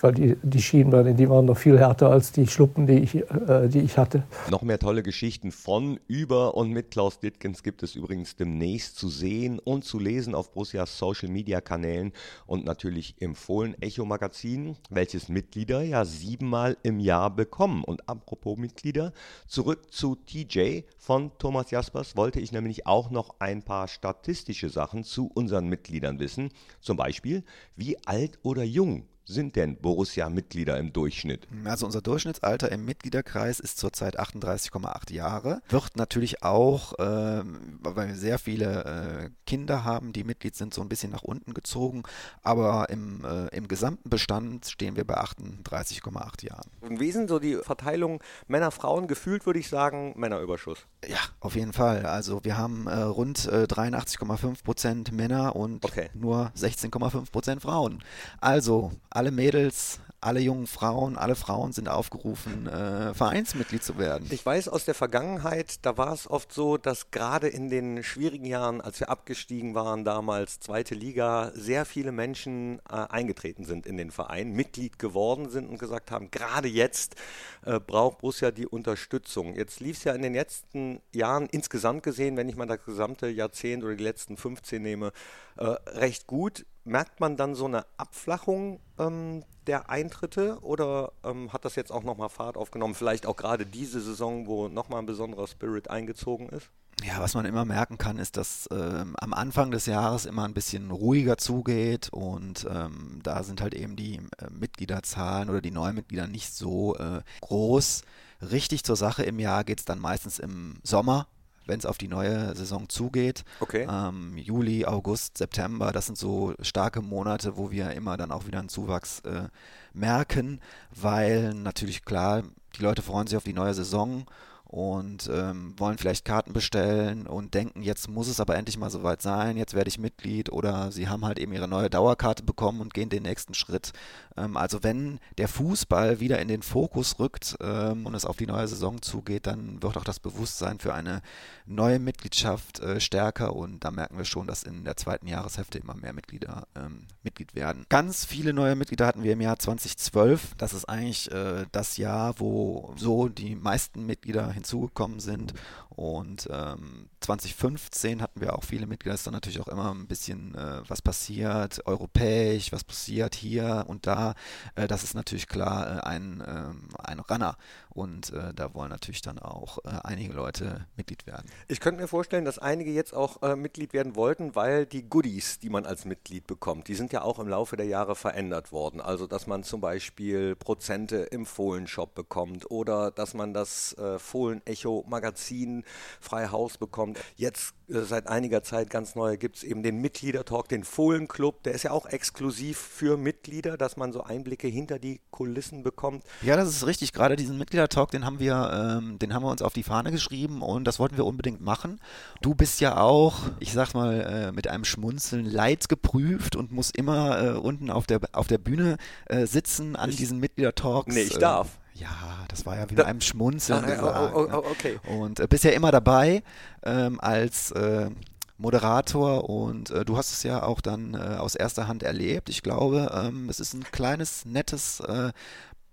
Weil 0.00 0.12
die, 0.14 0.36
die 0.42 0.62
Schienbeine, 0.62 1.14
die 1.14 1.28
waren 1.28 1.44
noch 1.44 1.58
viel 1.58 1.78
härter 1.78 2.10
als 2.10 2.32
die 2.32 2.46
Schluppen, 2.46 2.86
die 2.86 2.98
ich, 2.98 3.14
äh, 3.16 3.68
die 3.68 3.80
ich 3.80 3.98
hatte. 3.98 4.22
Noch 4.50 4.62
mehr 4.62 4.78
tolle 4.78 5.02
Geschichten 5.02 5.52
von, 5.52 6.00
über 6.06 6.54
und 6.54 6.70
mit 6.70 6.90
Klaus 6.90 7.18
Dittgens 7.20 7.62
gibt 7.62 7.82
es 7.82 7.94
übrigens 7.94 8.36
demnächst 8.36 8.96
zu 8.96 9.08
sehen 9.08 9.58
und 9.58 9.84
zu 9.84 9.98
lesen 9.98 10.34
auf 10.34 10.52
Borussias 10.52 10.96
Social 10.96 11.28
Media 11.28 11.60
Kanälen 11.60 12.12
und 12.46 12.64
natürlich 12.64 13.14
im 13.18 13.34
Fohlen 13.34 13.74
Echo 13.82 14.04
Magazin, 14.04 14.76
welches 14.88 15.28
Mitglieder 15.28 15.82
ja 15.82 16.04
siebenmal 16.04 16.76
im 16.82 16.98
Jahr 16.98 17.34
bekommen. 17.34 17.84
Und 17.84 18.08
apropos 18.08 18.56
Mitglieder, 18.58 19.12
zurück 19.46 19.92
zu 19.92 20.16
TJ 20.16 20.82
von 20.98 21.30
Thomas 21.38 21.70
Jaspers 21.70 22.16
wollte 22.16 22.40
ich 22.40 22.52
nämlich 22.52 22.86
auch 22.86 23.10
noch 23.10 23.36
ein 23.38 23.62
paar 23.62 23.88
statistische 23.88 24.68
Sachen 24.68 25.04
zu 25.04 25.30
unseren 25.34 25.68
Mitgliedern 25.68 26.18
wissen. 26.18 26.50
Zum 26.80 26.96
Beispiel, 26.96 27.44
wie 27.76 27.96
alt 28.06 28.38
oder 28.42 28.62
jung 28.62 29.04
sind 29.30 29.56
denn 29.56 29.76
Borussia-Mitglieder 29.76 30.78
im 30.78 30.92
Durchschnitt? 30.92 31.46
Also 31.64 31.86
unser 31.86 32.02
Durchschnittsalter 32.02 32.70
im 32.70 32.84
Mitgliederkreis 32.84 33.60
ist 33.60 33.78
zurzeit 33.78 34.18
38,8 34.18 35.12
Jahre. 35.12 35.62
Wird 35.68 35.96
natürlich 35.96 36.42
auch, 36.42 36.98
äh, 36.98 37.42
weil 37.44 38.08
wir 38.08 38.14
sehr 38.14 38.38
viele 38.38 38.84
äh, 38.84 39.30
Kinder 39.46 39.84
haben, 39.84 40.12
die 40.12 40.24
Mitglied 40.24 40.56
sind, 40.56 40.74
so 40.74 40.82
ein 40.82 40.88
bisschen 40.88 41.12
nach 41.12 41.22
unten 41.22 41.54
gezogen. 41.54 42.02
Aber 42.42 42.88
im, 42.90 43.24
äh, 43.24 43.46
im 43.56 43.68
gesamten 43.68 44.10
Bestand 44.10 44.66
stehen 44.66 44.96
wir 44.96 45.04
bei 45.04 45.18
38,8 45.18 46.46
Jahren. 46.46 46.70
Und 46.80 47.00
wie 47.00 47.12
sind 47.12 47.28
so 47.28 47.38
die 47.38 47.56
Verteilung 47.56 48.22
Männer-Frauen? 48.48 49.06
Gefühlt 49.06 49.46
würde 49.46 49.58
ich 49.58 49.68
sagen, 49.68 50.14
Männerüberschuss. 50.16 50.86
Ja, 51.06 51.18
auf 51.40 51.54
jeden 51.54 51.72
Fall. 51.72 52.06
Also 52.06 52.40
wir 52.42 52.58
haben 52.58 52.86
äh, 52.86 53.00
rund 53.00 53.38
83,5 53.38 54.50
äh, 54.50 54.54
Prozent 54.62 55.12
Männer 55.12 55.56
und 55.56 55.84
okay. 55.84 56.10
nur 56.14 56.52
16,5 56.56 57.30
Prozent 57.30 57.62
Frauen. 57.62 58.02
Also 58.40 58.92
alle 59.20 59.32
Mädels 59.32 60.00
alle 60.22 60.40
jungen 60.40 60.66
Frauen, 60.66 61.16
alle 61.16 61.34
Frauen 61.34 61.72
sind 61.72 61.88
aufgerufen, 61.88 62.66
äh, 62.66 63.14
Vereinsmitglied 63.14 63.82
zu 63.82 63.98
werden. 63.98 64.28
Ich 64.30 64.44
weiß 64.44 64.68
aus 64.68 64.84
der 64.84 64.94
Vergangenheit, 64.94 65.76
da 65.82 65.96
war 65.96 66.12
es 66.12 66.30
oft 66.30 66.52
so, 66.52 66.76
dass 66.76 67.10
gerade 67.10 67.48
in 67.48 67.70
den 67.70 68.02
schwierigen 68.02 68.44
Jahren, 68.44 68.82
als 68.82 69.00
wir 69.00 69.08
abgestiegen 69.08 69.74
waren, 69.74 70.04
damals 70.04 70.60
zweite 70.60 70.94
Liga, 70.94 71.52
sehr 71.54 71.86
viele 71.86 72.12
Menschen 72.12 72.80
äh, 72.90 72.96
eingetreten 73.08 73.64
sind 73.64 73.86
in 73.86 73.96
den 73.96 74.10
Verein, 74.10 74.52
Mitglied 74.52 74.98
geworden 74.98 75.48
sind 75.48 75.70
und 75.70 75.78
gesagt 75.78 76.10
haben, 76.10 76.30
gerade 76.30 76.68
jetzt 76.68 77.16
äh, 77.64 77.80
braucht 77.80 78.18
Borussia 78.18 78.50
die 78.50 78.66
Unterstützung. 78.66 79.54
Jetzt 79.54 79.80
lief 79.80 79.96
es 79.96 80.04
ja 80.04 80.12
in 80.12 80.20
den 80.20 80.34
letzten 80.34 81.00
Jahren 81.14 81.46
insgesamt 81.46 82.02
gesehen, 82.02 82.36
wenn 82.36 82.48
ich 82.48 82.56
mal 82.56 82.66
das 82.66 82.84
gesamte 82.84 83.28
Jahrzehnt 83.28 83.84
oder 83.84 83.94
die 83.94 84.04
letzten 84.04 84.36
15 84.36 84.82
nehme, 84.82 85.12
äh, 85.56 85.64
recht 85.64 86.26
gut 86.26 86.66
merkt 86.84 87.20
man 87.20 87.36
dann 87.36 87.54
so 87.54 87.66
eine 87.66 87.84
Abflachung 87.96 88.80
ähm, 88.98 89.44
der 89.66 89.90
Eintritte 89.90 90.58
oder 90.62 91.12
ähm, 91.24 91.52
hat 91.52 91.64
das 91.64 91.76
jetzt 91.76 91.92
auch 91.92 92.02
nochmal 92.02 92.28
Fahrt 92.28 92.56
aufgenommen? 92.56 92.94
Vielleicht 92.94 93.26
auch 93.26 93.36
gerade 93.36 93.66
diese 93.66 94.00
Saison, 94.00 94.46
wo 94.46 94.68
nochmal 94.68 95.00
ein 95.00 95.06
besonderer 95.06 95.46
Spirit 95.46 95.90
eingezogen 95.90 96.48
ist? 96.48 96.70
Ja, 97.04 97.18
was 97.20 97.34
man 97.34 97.46
immer 97.46 97.64
merken 97.64 97.96
kann, 97.96 98.18
ist, 98.18 98.36
dass 98.36 98.68
ähm, 98.70 99.14
am 99.18 99.32
Anfang 99.32 99.70
des 99.70 99.86
Jahres 99.86 100.26
immer 100.26 100.44
ein 100.44 100.52
bisschen 100.52 100.90
ruhiger 100.90 101.38
zugeht 101.38 102.10
und 102.10 102.66
ähm, 102.70 103.20
da 103.22 103.42
sind 103.42 103.62
halt 103.62 103.74
eben 103.74 103.96
die 103.96 104.16
äh, 104.16 104.50
Mitgliederzahlen 104.50 105.48
oder 105.48 105.62
die 105.62 105.70
Neumitglieder 105.70 106.26
nicht 106.26 106.52
so 106.54 106.96
äh, 106.96 107.22
groß. 107.40 108.02
Richtig 108.50 108.84
zur 108.84 108.96
Sache 108.96 109.22
im 109.22 109.38
Jahr 109.38 109.64
geht 109.64 109.78
es 109.78 109.84
dann 109.86 109.98
meistens 109.98 110.38
im 110.38 110.78
Sommer, 110.82 111.26
wenn 111.66 111.78
es 111.78 111.86
auf 111.86 111.98
die 111.98 112.08
neue 112.08 112.54
Saison 112.54 112.88
zugeht. 112.88 113.44
Okay. 113.60 113.86
Ähm, 113.88 114.36
Juli, 114.36 114.84
August, 114.86 115.38
September, 115.38 115.92
das 115.92 116.06
sind 116.06 116.18
so 116.18 116.54
starke 116.60 117.02
Monate, 117.02 117.56
wo 117.56 117.70
wir 117.70 117.92
immer 117.92 118.16
dann 118.16 118.32
auch 118.32 118.46
wieder 118.46 118.58
einen 118.58 118.68
Zuwachs 118.68 119.20
äh, 119.20 119.48
merken, 119.92 120.60
weil 120.94 121.54
natürlich 121.54 122.04
klar, 122.04 122.42
die 122.76 122.82
Leute 122.82 123.02
freuen 123.02 123.26
sich 123.26 123.36
auf 123.36 123.44
die 123.44 123.52
neue 123.52 123.74
Saison 123.74 124.26
und 124.70 125.28
ähm, 125.32 125.74
wollen 125.78 125.98
vielleicht 125.98 126.24
Karten 126.24 126.52
bestellen 126.52 127.26
und 127.26 127.54
denken, 127.54 127.82
jetzt 127.82 128.08
muss 128.08 128.28
es 128.28 128.38
aber 128.38 128.54
endlich 128.54 128.78
mal 128.78 128.88
soweit 128.88 129.20
sein, 129.20 129.56
jetzt 129.56 129.74
werde 129.74 129.88
ich 129.88 129.98
Mitglied 129.98 130.52
oder 130.52 130.92
sie 130.92 131.08
haben 131.08 131.24
halt 131.24 131.40
eben 131.40 131.52
ihre 131.52 131.66
neue 131.66 131.90
Dauerkarte 131.90 132.44
bekommen 132.44 132.80
und 132.80 132.94
gehen 132.94 133.08
den 133.08 133.24
nächsten 133.24 133.54
Schritt. 133.54 133.92
Ähm, 134.36 134.56
also 134.56 134.84
wenn 134.84 135.18
der 135.38 135.48
Fußball 135.48 136.20
wieder 136.20 136.38
in 136.38 136.46
den 136.46 136.62
Fokus 136.62 137.18
rückt 137.18 137.56
ähm, 137.60 138.06
und 138.06 138.14
es 138.14 138.24
auf 138.24 138.36
die 138.36 138.46
neue 138.46 138.68
Saison 138.68 139.02
zugeht, 139.02 139.48
dann 139.48 139.82
wird 139.82 139.96
auch 139.96 140.04
das 140.04 140.20
Bewusstsein 140.20 140.78
für 140.78 140.94
eine 140.94 141.20
neue 141.66 141.98
Mitgliedschaft 141.98 142.78
äh, 142.78 143.00
stärker 143.00 143.56
und 143.56 143.82
da 143.82 143.90
merken 143.90 144.18
wir 144.18 144.24
schon, 144.24 144.46
dass 144.46 144.62
in 144.62 144.84
der 144.84 144.96
zweiten 144.96 145.26
Jahreshälfte 145.26 145.78
immer 145.78 145.96
mehr 145.96 146.12
Mitglieder 146.12 146.68
ähm, 146.76 147.08
Mitglied 147.24 147.56
werden. 147.56 147.86
Ganz 147.88 148.24
viele 148.24 148.52
neue 148.52 148.76
Mitglieder 148.76 149.06
hatten 149.08 149.24
wir 149.24 149.32
im 149.32 149.40
Jahr 149.40 149.58
2012. 149.58 150.54
Das 150.58 150.72
ist 150.72 150.84
eigentlich 150.84 151.28
äh, 151.32 151.66
das 151.72 151.96
Jahr, 151.96 152.38
wo 152.38 152.94
so 152.96 153.28
die 153.28 153.56
meisten 153.56 154.06
Mitglieder 154.06 154.59
hinzugekommen 154.60 155.20
sind. 155.20 155.54
Und 155.88 156.48
ähm, 156.52 157.08
2015 157.20 158.22
hatten 158.22 158.40
wir 158.40 158.54
auch 158.54 158.64
viele 158.64 158.86
Mitglieder, 158.86 159.14
ist 159.14 159.26
dann 159.26 159.34
natürlich 159.34 159.60
auch 159.60 159.68
immer 159.68 159.92
ein 159.92 160.06
bisschen, 160.06 160.54
äh, 160.54 160.82
was 160.88 161.02
passiert, 161.02 161.86
europäisch, 161.86 162.72
was 162.72 162.82
passiert 162.82 163.34
hier 163.34 163.84
und 163.88 164.06
da. 164.06 164.34
Äh, 164.74 164.88
das 164.88 165.04
ist 165.04 165.14
natürlich 165.14 165.46
klar 165.46 165.98
äh, 165.98 166.00
ein, 166.00 166.42
ähm, 166.46 166.88
ein 166.98 167.20
Runner. 167.20 167.56
Und 167.90 168.32
äh, 168.32 168.54
da 168.54 168.72
wollen 168.72 168.90
natürlich 168.90 169.20
dann 169.20 169.38
auch 169.38 169.78
äh, 169.84 169.90
einige 170.04 170.32
Leute 170.32 170.86
Mitglied 170.96 171.26
werden. 171.26 171.50
Ich 171.68 171.80
könnte 171.80 172.00
mir 172.00 172.08
vorstellen, 172.08 172.44
dass 172.44 172.58
einige 172.58 172.90
jetzt 172.90 173.12
auch 173.12 173.42
äh, 173.42 173.56
Mitglied 173.56 173.92
werden 173.92 174.14
wollten, 174.14 174.54
weil 174.54 174.86
die 174.86 175.02
Goodies, 175.02 175.58
die 175.58 175.68
man 175.68 175.84
als 175.84 176.04
Mitglied 176.04 176.46
bekommt, 176.46 176.88
die 176.88 176.94
sind 176.94 177.12
ja 177.12 177.22
auch 177.22 177.38
im 177.38 177.48
Laufe 177.48 177.76
der 177.76 177.86
Jahre 177.86 178.14
verändert 178.14 178.72
worden. 178.72 179.00
Also, 179.00 179.26
dass 179.26 179.46
man 179.46 179.64
zum 179.64 179.80
Beispiel 179.80 180.56
Prozente 180.56 181.16
im 181.16 181.44
Fohlenshop 181.44 182.14
bekommt 182.14 182.70
oder 182.70 183.10
dass 183.10 183.34
man 183.34 183.52
das 183.52 183.96
Fohlen-Echo-Magazin 184.18 185.84
frei 186.20 186.48
Haus 186.48 186.78
bekommt. 186.78 187.09
Jetzt 187.36 187.74
äh, 187.88 188.00
seit 188.00 188.26
einiger 188.26 188.62
Zeit 188.62 188.90
ganz 188.90 189.14
neu 189.14 189.36
gibt 189.36 189.56
es 189.56 189.62
eben 189.62 189.82
den 189.82 190.00
Mitgliedertalk, 190.00 190.68
den 190.68 190.84
Fohlenclub. 190.84 191.62
Der 191.62 191.72
ist 191.72 191.82
ja 191.82 191.90
auch 191.90 192.06
exklusiv 192.06 192.78
für 192.78 193.16
Mitglieder, 193.16 193.76
dass 193.76 193.96
man 193.96 194.12
so 194.12 194.22
Einblicke 194.22 194.68
hinter 194.68 194.98
die 194.98 195.20
Kulissen 195.30 195.82
bekommt. 195.82 196.24
Ja, 196.42 196.56
das 196.56 196.68
ist 196.68 196.86
richtig. 196.86 197.12
Gerade 197.12 197.36
diesen 197.36 197.58
Mitgliedertalk, 197.58 198.10
den 198.10 198.24
haben 198.24 198.38
wir, 198.38 198.98
ähm, 198.98 199.18
den 199.18 199.34
haben 199.34 199.42
wir 199.42 199.50
uns 199.50 199.62
auf 199.62 199.72
die 199.72 199.82
Fahne 199.82 200.10
geschrieben 200.10 200.62
und 200.62 200.84
das 200.84 200.98
wollten 200.98 201.16
wir 201.16 201.26
unbedingt 201.26 201.60
machen. 201.60 202.00
Du 202.42 202.54
bist 202.54 202.80
ja 202.80 202.98
auch, 202.98 203.50
ich 203.58 203.72
sag 203.72 203.94
mal, 203.94 204.20
äh, 204.20 204.52
mit 204.52 204.68
einem 204.68 204.84
Schmunzeln 204.84 205.44
leidgeprüft 205.44 206.56
und 206.56 206.72
musst 206.72 206.96
immer 206.96 207.42
äh, 207.42 207.50
unten 207.58 207.90
auf 207.90 208.06
der, 208.06 208.20
auf 208.32 208.46
der 208.46 208.58
Bühne 208.58 208.96
äh, 209.26 209.46
sitzen 209.46 209.96
an 209.96 210.10
ich, 210.10 210.16
diesen 210.16 210.38
Mitgliedertalks. 210.38 211.14
Nee, 211.14 211.22
ich 211.22 211.38
darf. 211.38 211.78
Ja, 212.00 212.08
das 212.48 212.64
war 212.64 212.78
ja 212.78 212.88
wie 212.88 212.94
da, 212.94 213.04
einem 213.04 213.20
Schmunzeln. 213.20 213.84
Ah, 213.84 213.90
gesagt, 213.90 214.34
oh, 214.34 214.38
oh, 214.40 214.48
oh, 214.52 214.70
okay. 214.70 214.98
Und 215.06 215.38
äh, 215.38 215.46
bist 215.46 215.64
ja 215.64 215.70
immer 215.70 215.92
dabei 215.92 216.42
ähm, 216.82 217.20
als 217.20 217.70
äh, 217.72 218.10
Moderator 218.56 219.48
und 219.48 219.90
äh, 219.90 220.04
du 220.04 220.16
hast 220.16 220.32
es 220.32 220.42
ja 220.42 220.62
auch 220.62 220.80
dann 220.80 221.14
äh, 221.14 221.36
aus 221.36 221.54
erster 221.54 221.88
Hand 221.88 222.02
erlebt. 222.02 222.48
Ich 222.48 222.62
glaube, 222.62 223.10
ähm, 223.14 223.48
es 223.48 223.60
ist 223.60 223.74
ein 223.74 223.84
kleines, 223.90 224.46
nettes 224.46 225.00
äh, 225.00 225.32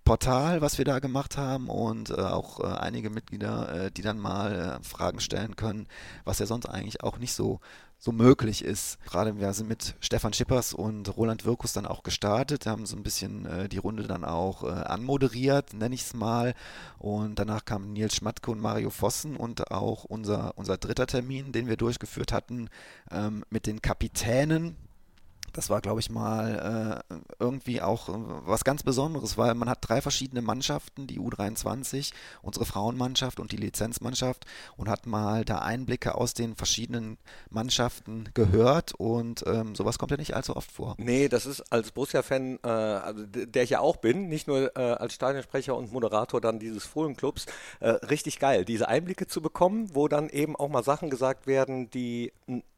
Portal, 0.08 0.62
was 0.62 0.78
wir 0.78 0.86
da 0.86 1.00
gemacht 1.00 1.36
haben 1.38 1.70
und 1.70 2.12
äh, 2.12 2.14
auch 2.14 2.62
äh, 2.62 2.68
einige 2.68 3.10
Mitglieder, 3.10 3.88
äh, 3.88 3.92
die 3.92 4.02
dann 4.02 4.20
mal 4.20 4.80
Fragen 4.82 5.20
stellen 5.20 5.58
können, 5.58 5.88
was 6.24 6.40
ja 6.40 6.46
sonst 6.46 6.66
eigentlich 6.66 7.04
auch 7.04 7.18
nicht 7.18 7.34
so 7.34 7.60
so 8.00 8.12
möglich 8.12 8.64
ist. 8.64 9.04
Gerade 9.06 9.38
wir 9.40 9.52
sind 9.54 9.68
mit 9.68 9.96
Stefan 10.00 10.34
Schippers 10.34 10.74
und 10.74 11.18
Roland 11.18 11.46
Wirkus 11.46 11.74
dann 11.74 11.86
auch 11.86 12.04
gestartet, 12.04 12.66
haben 12.66 12.86
so 12.86 12.96
ein 12.96 13.04
bisschen 13.04 13.46
äh, 13.46 13.68
die 13.68 13.80
Runde 13.80 14.04
dann 14.04 14.24
auch 14.24 14.64
äh, 14.64 14.68
anmoderiert, 14.68 15.74
nenne 15.74 15.96
ich 15.96 16.04
es 16.04 16.14
mal. 16.14 16.54
Und 17.00 17.40
danach 17.40 17.66
kamen 17.66 17.94
Nils 17.94 18.16
Schmatke 18.16 18.52
und 18.52 18.62
Mario 18.62 18.92
Vossen 18.92 19.36
und 19.36 19.72
auch 19.72 20.04
unser, 20.04 20.54
unser 20.58 20.78
dritter 20.78 21.08
Termin, 21.08 21.52
den 21.52 21.68
wir 21.68 21.78
durchgeführt 21.78 22.32
hatten, 22.32 22.70
ähm, 23.12 23.44
mit 23.50 23.66
den 23.66 23.82
Kapitänen 23.82 24.78
das 25.54 25.70
war, 25.70 25.82
glaube 25.82 26.00
ich, 26.00 26.10
mal 26.10 27.04
äh, 27.10 27.16
irgendwie 27.40 27.82
auch 27.82 28.10
was 28.10 28.64
ganz 28.64 28.84
Besonderes, 28.84 29.38
weil 29.38 29.54
man 29.56 29.70
hat 29.70 29.80
drei 29.82 30.02
verschiedene 30.02 30.42
Mannschaften, 30.42 31.08
die 31.08 31.20
U23, 31.20 32.12
unsere 32.42 32.66
Frauenmannschaft 32.66 33.40
und 33.40 33.52
die 33.52 33.58
Lizenzmannschaft 33.58 34.46
und 34.76 34.90
hat 34.90 35.06
mal 35.06 35.46
da 35.46 35.60
Einblicke 35.60 36.16
aus 36.16 36.34
den 36.34 36.56
verschiedenen 36.56 37.18
Mannschaften 37.50 38.30
gehört 38.34 38.94
und 38.94 39.44
ähm, 39.48 39.76
sowas 39.76 39.98
kommt 39.98 40.12
ja 40.12 40.18
nicht 40.18 40.36
allzu 40.36 40.56
oft 40.56 40.72
vor. 40.72 40.96
Nee, 40.98 41.28
das 41.28 41.46
ist 41.46 41.62
als 41.72 41.92
Borussia-Fan, 41.92 42.60
äh, 42.64 42.68
also 42.68 43.26
der 43.26 43.64
ich 43.64 43.72
ja 43.72 43.80
auch 43.80 43.98
bin, 43.98 44.28
nicht 44.30 44.48
nur 44.48 44.76
äh, 44.76 44.80
als 44.80 45.14
Stadionsprecher 45.14 45.76
und 45.76 45.92
Moderator 45.92 46.42
dann 46.42 46.60
dieses 46.60 46.86
Fohlenclubs, 46.86 47.46
äh, 47.80 47.90
richtig 47.90 48.40
geil, 48.40 48.66
diese 48.66 48.88
Einblicke 48.88 49.28
zu 49.28 49.42
bekommen, 49.42 49.90
wo 49.94 50.08
dann 50.08 50.30
eben 50.30 50.56
auch 50.56 50.70
mal 50.70 50.84
Sachen 50.84 51.10
gesagt 51.10 51.48
werden, 51.48 51.90
die 51.90 52.34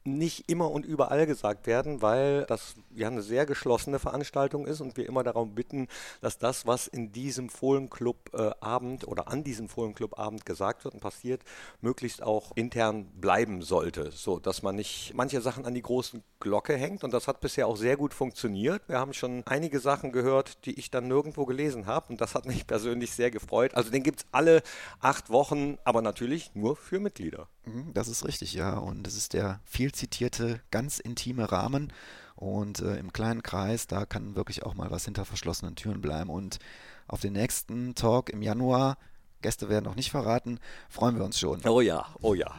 nicht 0.06 0.50
immer 0.50 0.72
und 0.72 0.86
überall 0.86 1.26
gesagt 1.26 1.68
werden, 1.68 2.02
weil 2.02 2.46
das 2.46 2.76
ja 2.96 3.08
eine 3.08 3.22
sehr 3.22 3.46
geschlossene 3.46 4.00
Veranstaltung 4.00 4.66
ist 4.66 4.82
und 4.82 4.98
wir 4.98 5.08
immer 5.08 5.24
darum 5.24 5.56
bitten, 5.56 5.88
dass 6.22 6.38
das, 6.38 6.66
was 6.66 6.88
in 6.88 7.12
diesem 7.12 7.50
Fohlenclub-Abend 7.50 9.04
äh, 9.04 9.06
oder 9.06 9.28
an 9.28 9.44
diesem 9.44 9.68
Fohlenclub-Abend 9.68 10.46
gesagt 10.46 10.86
wird 10.86 10.94
und 10.94 11.02
passiert, 11.02 11.42
möglichst 11.82 12.24
auch 12.24 12.52
intern 12.56 13.06
bleiben 13.20 13.62
sollte, 13.62 14.12
so 14.12 14.40
dass 14.40 14.64
man 14.64 14.76
nicht 14.76 15.14
manche 15.16 15.42
Sachen 15.42 15.66
an 15.66 15.74
die 15.74 15.82
großen 15.82 16.24
Glocke 16.40 16.76
hängt 16.76 17.04
und 17.04 17.14
das 17.14 17.28
hat 17.28 17.42
bisher 17.42 17.68
auch 17.68 17.78
sehr 17.78 17.98
gut 17.98 18.14
funktioniert. 18.14 18.82
Wir 18.88 19.00
haben 19.00 19.14
schon 19.14 19.44
einige 19.46 19.80
Sachen 19.80 20.12
gehört, 20.12 20.66
die 20.66 20.80
ich 20.80 20.92
dann 20.92 21.08
nirgendwo 21.08 21.46
gelesen 21.46 21.86
habe 21.86 22.08
und 22.10 22.22
das 22.22 22.36
hat 22.36 22.46
mich 22.46 22.66
persönlich 22.68 23.12
sehr 23.12 23.32
gefreut. 23.32 23.76
Also 23.76 23.92
den 23.92 24.04
gibt 24.04 24.22
es 24.22 24.26
alle 24.32 24.62
acht 25.02 25.30
Wochen, 25.30 25.78
aber 25.84 26.02
natürlich 26.02 26.56
nur 26.56 26.76
für 26.78 27.00
Mitglieder. 27.00 27.48
Mhm, 27.70 27.94
das 27.94 28.08
ist 28.08 28.26
richtig, 28.26 28.54
ja. 28.54 28.78
Und 28.78 29.06
es 29.08 29.16
ist 29.16 29.34
der 29.34 29.60
viel 29.66 29.92
zitierte, 29.92 30.62
ganz 30.72 31.00
intime 31.00 31.52
Rahmen. 31.52 31.94
Und 32.36 32.80
äh, 32.80 32.96
im 32.98 33.12
kleinen 33.14 33.44
Kreis, 33.44 33.88
da 33.88 34.06
kann 34.06 34.36
wirklich 34.36 34.64
auch 34.64 34.74
mal 34.74 34.92
was 34.92 35.06
hinter 35.06 35.26
verschlossenen 35.26 35.76
Türen 35.76 36.02
bleiben. 36.02 36.30
Und 36.30 36.60
auf 37.08 37.22
den 37.22 37.34
nächsten 37.34 37.96
Talk 37.96 38.30
im 38.30 38.42
Januar 38.42 38.98
Gäste 39.42 39.70
werden 39.70 39.86
noch 39.86 39.96
nicht 39.96 40.12
verraten, 40.12 40.60
freuen 40.90 41.18
wir 41.18 41.26
uns 41.26 41.40
schon. 41.40 41.62
Oh 41.66 41.82
ja, 41.82 42.06
oh 42.22 42.34
ja. 42.34 42.52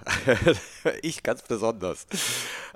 ich 1.03 1.23
ganz 1.23 1.43
besonders. 1.43 2.07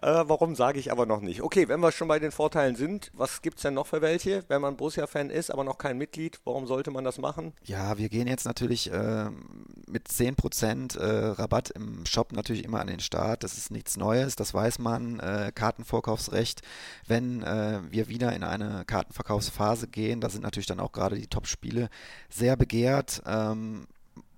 Äh, 0.03 0.25
warum 0.27 0.55
sage 0.55 0.79
ich 0.79 0.93
aber 0.93 1.07
noch 1.07 1.21
nicht? 1.21 1.43
Okay, 1.43 1.69
wenn 1.69 1.81
wir 1.81 1.93
schon 1.93 2.09
bei 2.09 2.19
den 2.19 2.31
Vorteilen 2.31 2.77
sind, 2.77 3.11
was 3.15 3.41
gibt 3.41 3.57
es 3.57 3.63
denn 3.63 3.75
noch 3.75 3.87
für 3.87 4.03
welche? 4.03 4.45
Wenn 4.49 4.61
man 4.61 4.77
Borussia-Fan 4.77 5.31
ist, 5.31 5.51
aber 5.51 5.65
noch 5.65 5.79
kein 5.79 5.97
Mitglied, 5.97 6.41
warum 6.45 6.67
sollte 6.67 6.91
man 6.91 7.05
das 7.05 7.19
machen? 7.19 7.55
Ja, 7.65 7.97
wir 7.97 8.09
gehen 8.09 8.27
jetzt 8.27 8.45
natürlich 8.45 8.93
äh, 8.93 9.31
mit 9.87 10.09
10% 10.09 10.99
äh, 10.99 11.27
Rabatt 11.33 11.71
im 11.71 12.05
Shop 12.05 12.33
natürlich 12.33 12.65
immer 12.65 12.81
an 12.81 12.89
den 12.89 13.01
Start. 13.01 13.45
Das 13.45 13.57
ist 13.57 13.71
nichts 13.71 13.97
Neues, 13.97 14.37
das 14.37 14.53
weiß 14.53 14.79
man. 14.79 15.21
Äh, 15.21 15.53
Kartenvorkaufsrecht. 15.55 16.63
Wenn 17.07 17.43
äh, 17.43 17.81
wir 17.91 18.09
wieder 18.09 18.33
in 18.35 18.43
eine 18.43 18.85
Kartenverkaufsphase 18.87 19.89
gehen, 19.89 20.21
da 20.21 20.29
sind 20.29 20.43
natürlich 20.43 20.67
dann 20.67 20.81
auch 20.81 20.93
gerade 20.93 21.17
die 21.17 21.29
Top-Spiele 21.29 21.89
sehr 22.29 22.57
begehrt. 22.57 23.23
Ähm, 23.27 23.87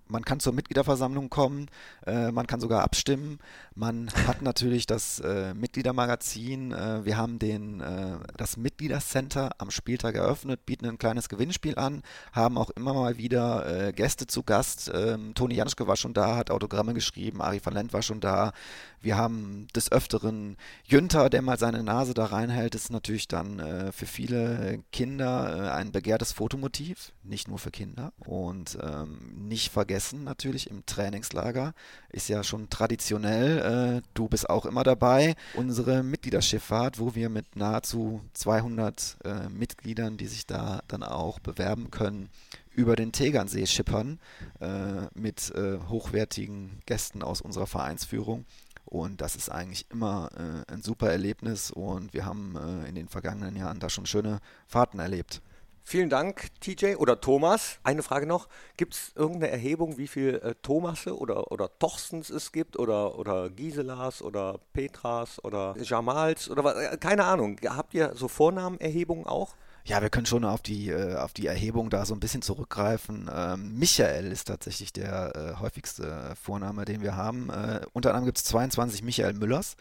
man 0.09 0.25
kann 0.25 0.41
zur 0.41 0.53
Mitgliederversammlung 0.53 1.31
kommen, 1.31 1.67
äh, 2.07 2.31
man 2.31 2.47
kann 2.47 2.61
sogar 2.61 2.83
abstimmen. 2.83 3.39
Man 3.75 4.11
hat 4.27 4.43
natürlich 4.43 4.87
das 4.87 5.21
äh, 5.21 5.55
Mitgliedermagazin. 5.55 6.73
Äh, 6.73 7.05
wir 7.05 7.17
haben 7.17 7.39
den, 7.39 7.81
äh, 7.81 8.19
das 8.37 8.57
Mitgliedercenter 8.57 9.51
am 9.59 9.71
Spieltag 9.71 10.15
eröffnet, 10.15 10.65
bieten 10.65 10.87
ein 10.87 10.99
kleines 10.99 11.29
Gewinnspiel 11.29 11.77
an, 11.77 12.03
haben 12.33 12.59
auch 12.59 12.71
immer 12.71 12.95
mal 12.95 13.19
wieder 13.19 13.89
äh, 13.89 13.93
Gäste 13.93 14.27
zu 14.27 14.43
Gast. 14.43 14.91
Ähm, 14.95 15.35
Toni 15.35 15.57
Janschke 15.57 15.87
war 15.87 15.97
schon 15.97 16.15
da, 16.15 16.37
hat 16.37 16.51
Autogramme 16.51 16.95
geschrieben, 16.95 17.43
Ari 17.43 17.61
van 17.63 17.75
Lent 17.75 17.93
war 17.93 18.03
schon 18.03 18.21
da. 18.21 18.53
Wir 19.01 19.17
haben 19.17 19.67
des 19.75 19.93
Öfteren 19.93 20.57
Jünter, 20.85 21.31
der 21.31 21.43
mal 21.43 21.59
seine 21.59 21.83
Nase 21.83 22.15
da 22.15 22.27
reinhält. 22.27 22.75
Ist 22.75 22.91
natürlich 22.91 23.29
dann 23.29 23.59
äh, 23.59 23.93
für 23.93 24.07
viele 24.07 24.83
Kinder 24.91 25.75
ein 25.75 25.93
begehrtes 25.93 26.33
Fotomotiv, 26.33 27.13
nicht 27.23 27.49
nur 27.49 27.59
für 27.59 27.71
Kinder. 27.71 28.13
Und 28.19 28.79
ähm, 28.83 29.19
nicht 29.49 29.71
vergessen 29.73 29.96
natürlich 30.13 30.71
im 30.71 30.85
Trainingslager 30.87 31.75
ist 32.11 32.29
ja 32.29 32.43
schon 32.43 32.71
traditionell 32.71 33.97
äh, 33.99 34.03
du 34.15 34.29
bist 34.29 34.49
auch 34.49 34.67
immer 34.67 34.85
dabei. 34.85 35.35
Unsere 35.55 36.03
Mitgliederschifffahrt, 36.03 36.99
wo 36.99 37.15
wir 37.15 37.29
mit 37.29 37.57
nahezu 37.57 38.21
200 38.35 39.19
äh, 39.25 39.49
Mitgliedern, 39.49 40.17
die 40.17 40.27
sich 40.27 40.47
da 40.47 40.83
dann 40.89 41.03
auch 41.03 41.39
bewerben 41.39 41.91
können, 41.91 42.29
über 42.75 42.95
den 42.95 43.13
Tegernsee 43.13 43.67
schippern 43.67 44.19
äh, 44.61 45.07
mit 45.15 45.53
hochwertigen 45.89 46.81
Gästen 46.85 47.23
aus 47.23 47.41
unserer 47.41 47.67
Vereinsführung. 47.67 48.45
Und 48.85 49.21
das 49.21 49.35
ist 49.35 49.51
eigentlich 49.51 49.87
immer 49.91 50.31
ein 50.69 50.81
super 50.81 51.11
Erlebnis 51.11 51.73
und 51.73 52.15
wir 52.15 52.25
haben 52.25 52.57
in 52.87 52.95
den 52.95 53.09
vergangenen 53.09 53.57
Jahren 53.57 53.81
da 53.81 53.89
schon 53.89 54.07
schöne 54.07 54.39
Fahrten 54.69 55.01
erlebt. 55.01 55.43
Vielen 55.89 56.11
Dank, 56.11 56.49
TJ 56.59 56.97
oder 56.97 57.21
Thomas. 57.21 57.79
Eine 57.85 58.03
Frage 58.03 58.27
noch: 58.27 58.49
Gibt 58.77 58.95
es 58.95 59.13
irgendeine 59.15 59.53
Erhebung, 59.53 59.99
wie 59.99 60.09
viele 60.09 60.43
äh, 60.43 60.55
Thomasse 60.61 61.17
oder, 61.17 61.53
oder 61.53 61.79
Torstens 61.79 62.29
es 62.29 62.51
gibt 62.51 62.77
oder, 62.77 63.17
oder 63.17 63.51
Giselas 63.51 64.21
oder 64.21 64.59
Petras 64.73 65.39
oder 65.45 65.77
Jamals 65.81 66.51
oder 66.51 66.65
was? 66.65 66.75
Äh, 66.75 66.97
keine 66.97 67.23
Ahnung. 67.23 67.61
Habt 67.65 67.95
ihr 67.95 68.17
so 68.17 68.27
Vornamenerhebungen 68.27 69.29
auch? 69.29 69.55
Ja, 69.85 70.03
wir 70.03 70.11
können 70.11 70.27
schon 70.27 70.45
auf 70.45 70.61
die, 70.61 70.91
äh, 70.91 71.15
auf 71.15 71.33
die 71.33 71.47
Erhebung 71.47 71.89
da 71.89 72.05
so 72.05 72.15
ein 72.15 72.21
bisschen 72.21 72.43
zurückgreifen. 72.43 73.31
Ähm, 73.33 73.79
Michael 73.79 74.33
ist 74.33 74.49
tatsächlich 74.49 74.93
der 74.93 75.37
äh, 75.37 75.61
häufigste 75.61 76.35
Vorname, 76.43 76.85
den 76.85 77.01
wir 77.01 77.15
haben. 77.15 77.49
Äh, 77.49 77.83
unter 77.93 78.09
anderem 78.09 78.25
gibt 78.25 78.39
es 78.39 78.45
22 78.45 79.05
Michael 79.05 79.35
Müllers. 79.35 79.77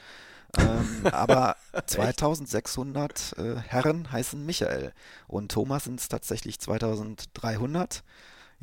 Ähm, 0.60 1.08
aber 1.12 1.56
2600 1.86 3.36
äh, 3.38 3.56
Herren 3.56 4.12
heißen 4.12 4.46
Michael 4.46 4.94
und 5.28 5.52
Thomas 5.52 5.86
sind 5.86 6.00
es 6.00 6.08
tatsächlich 6.08 6.60
2300. 6.60 8.04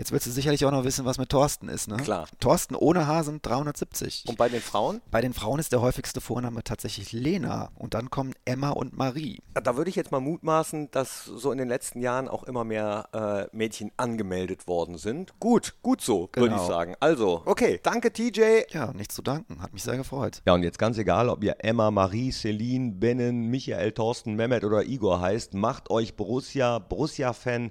Jetzt 0.02 0.10
willst 0.10 0.26
du 0.26 0.32
sicherlich 0.32 0.64
auch 0.64 0.72
noch 0.72 0.82
wissen, 0.82 1.04
was 1.04 1.16
mit 1.18 1.28
Thorsten 1.28 1.68
ist, 1.68 1.86
ne? 1.86 1.96
Klar. 1.98 2.26
Thorsten 2.40 2.74
ohne 2.74 3.06
H 3.06 3.22
sind 3.22 3.46
370. 3.46 4.24
Und 4.26 4.36
bei 4.36 4.48
den 4.48 4.60
Frauen? 4.60 5.00
Bei 5.12 5.20
den 5.20 5.32
Frauen 5.32 5.60
ist 5.60 5.70
der 5.70 5.80
häufigste 5.80 6.20
Vorname 6.20 6.64
tatsächlich 6.64 7.12
Lena. 7.12 7.70
Und 7.76 7.94
dann 7.94 8.10
kommen 8.10 8.34
Emma 8.44 8.70
und 8.70 8.96
Marie. 8.96 9.40
Da 9.54 9.76
würde 9.76 9.90
ich 9.90 9.94
jetzt 9.94 10.10
mal 10.10 10.18
mutmaßen, 10.18 10.90
dass 10.90 11.24
so 11.26 11.52
in 11.52 11.58
den 11.58 11.68
letzten 11.68 12.00
Jahren 12.00 12.26
auch 12.26 12.42
immer 12.42 12.64
mehr 12.64 13.50
äh, 13.52 13.56
Mädchen 13.56 13.92
angemeldet 13.96 14.66
worden 14.66 14.98
sind. 14.98 15.38
Gut, 15.38 15.74
gut 15.82 16.00
so, 16.00 16.28
genau. 16.32 16.46
würde 16.46 16.56
ich 16.56 16.62
sagen. 16.62 16.96
Also, 16.98 17.42
okay, 17.44 17.78
danke 17.80 18.12
TJ. 18.12 18.62
Ja, 18.70 18.92
nichts 18.94 19.14
zu 19.14 19.22
danken. 19.22 19.62
Hat 19.62 19.72
mich 19.72 19.84
sehr 19.84 19.96
gefreut. 19.96 20.42
Ja, 20.44 20.54
und 20.54 20.64
jetzt 20.64 20.80
ganz 20.80 20.98
egal, 20.98 21.28
ob 21.28 21.44
ihr 21.44 21.54
Emma, 21.60 21.92
Marie, 21.92 22.32
Celine, 22.32 22.90
Bennen, 22.90 23.50
Michael, 23.50 23.92
Thorsten, 23.92 24.34
Mehmet 24.34 24.64
oder 24.64 24.82
Igor 24.82 25.20
heißt, 25.20 25.54
macht 25.54 25.90
euch 25.92 26.16
Borussia, 26.16 26.80
Borussia-Fan 26.80 27.70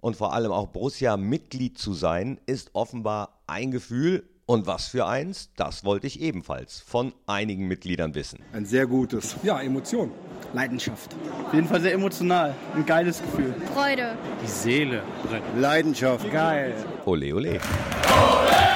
und 0.00 0.16
vor 0.16 0.32
allem 0.32 0.52
auch 0.52 0.68
Borussia-Mitglied 0.68 1.78
zu 1.78 1.94
sein, 1.94 2.38
ist 2.46 2.70
offenbar 2.74 3.40
ein 3.46 3.70
Gefühl. 3.70 4.28
Und 4.48 4.68
was 4.68 4.86
für 4.86 5.06
eins, 5.06 5.50
das 5.56 5.84
wollte 5.84 6.06
ich 6.06 6.20
ebenfalls 6.20 6.80
von 6.80 7.12
einigen 7.26 7.66
Mitgliedern 7.66 8.14
wissen. 8.14 8.38
Ein 8.52 8.64
sehr 8.64 8.86
gutes. 8.86 9.34
Ja, 9.42 9.60
Emotion. 9.60 10.12
Leidenschaft. 10.52 11.16
Auf 11.46 11.52
jeden 11.52 11.66
Fall 11.66 11.80
sehr 11.80 11.92
emotional. 11.92 12.54
Ein 12.74 12.86
geiles 12.86 13.20
Gefühl. 13.20 13.54
Freude. 13.74 14.16
Die 14.44 14.48
Seele 14.48 15.02
brennt. 15.28 15.44
Leidenschaft. 15.58 16.30
Geil. 16.30 16.74
Ole, 17.04 17.34
ole. 17.34 17.58
ole. 17.58 18.75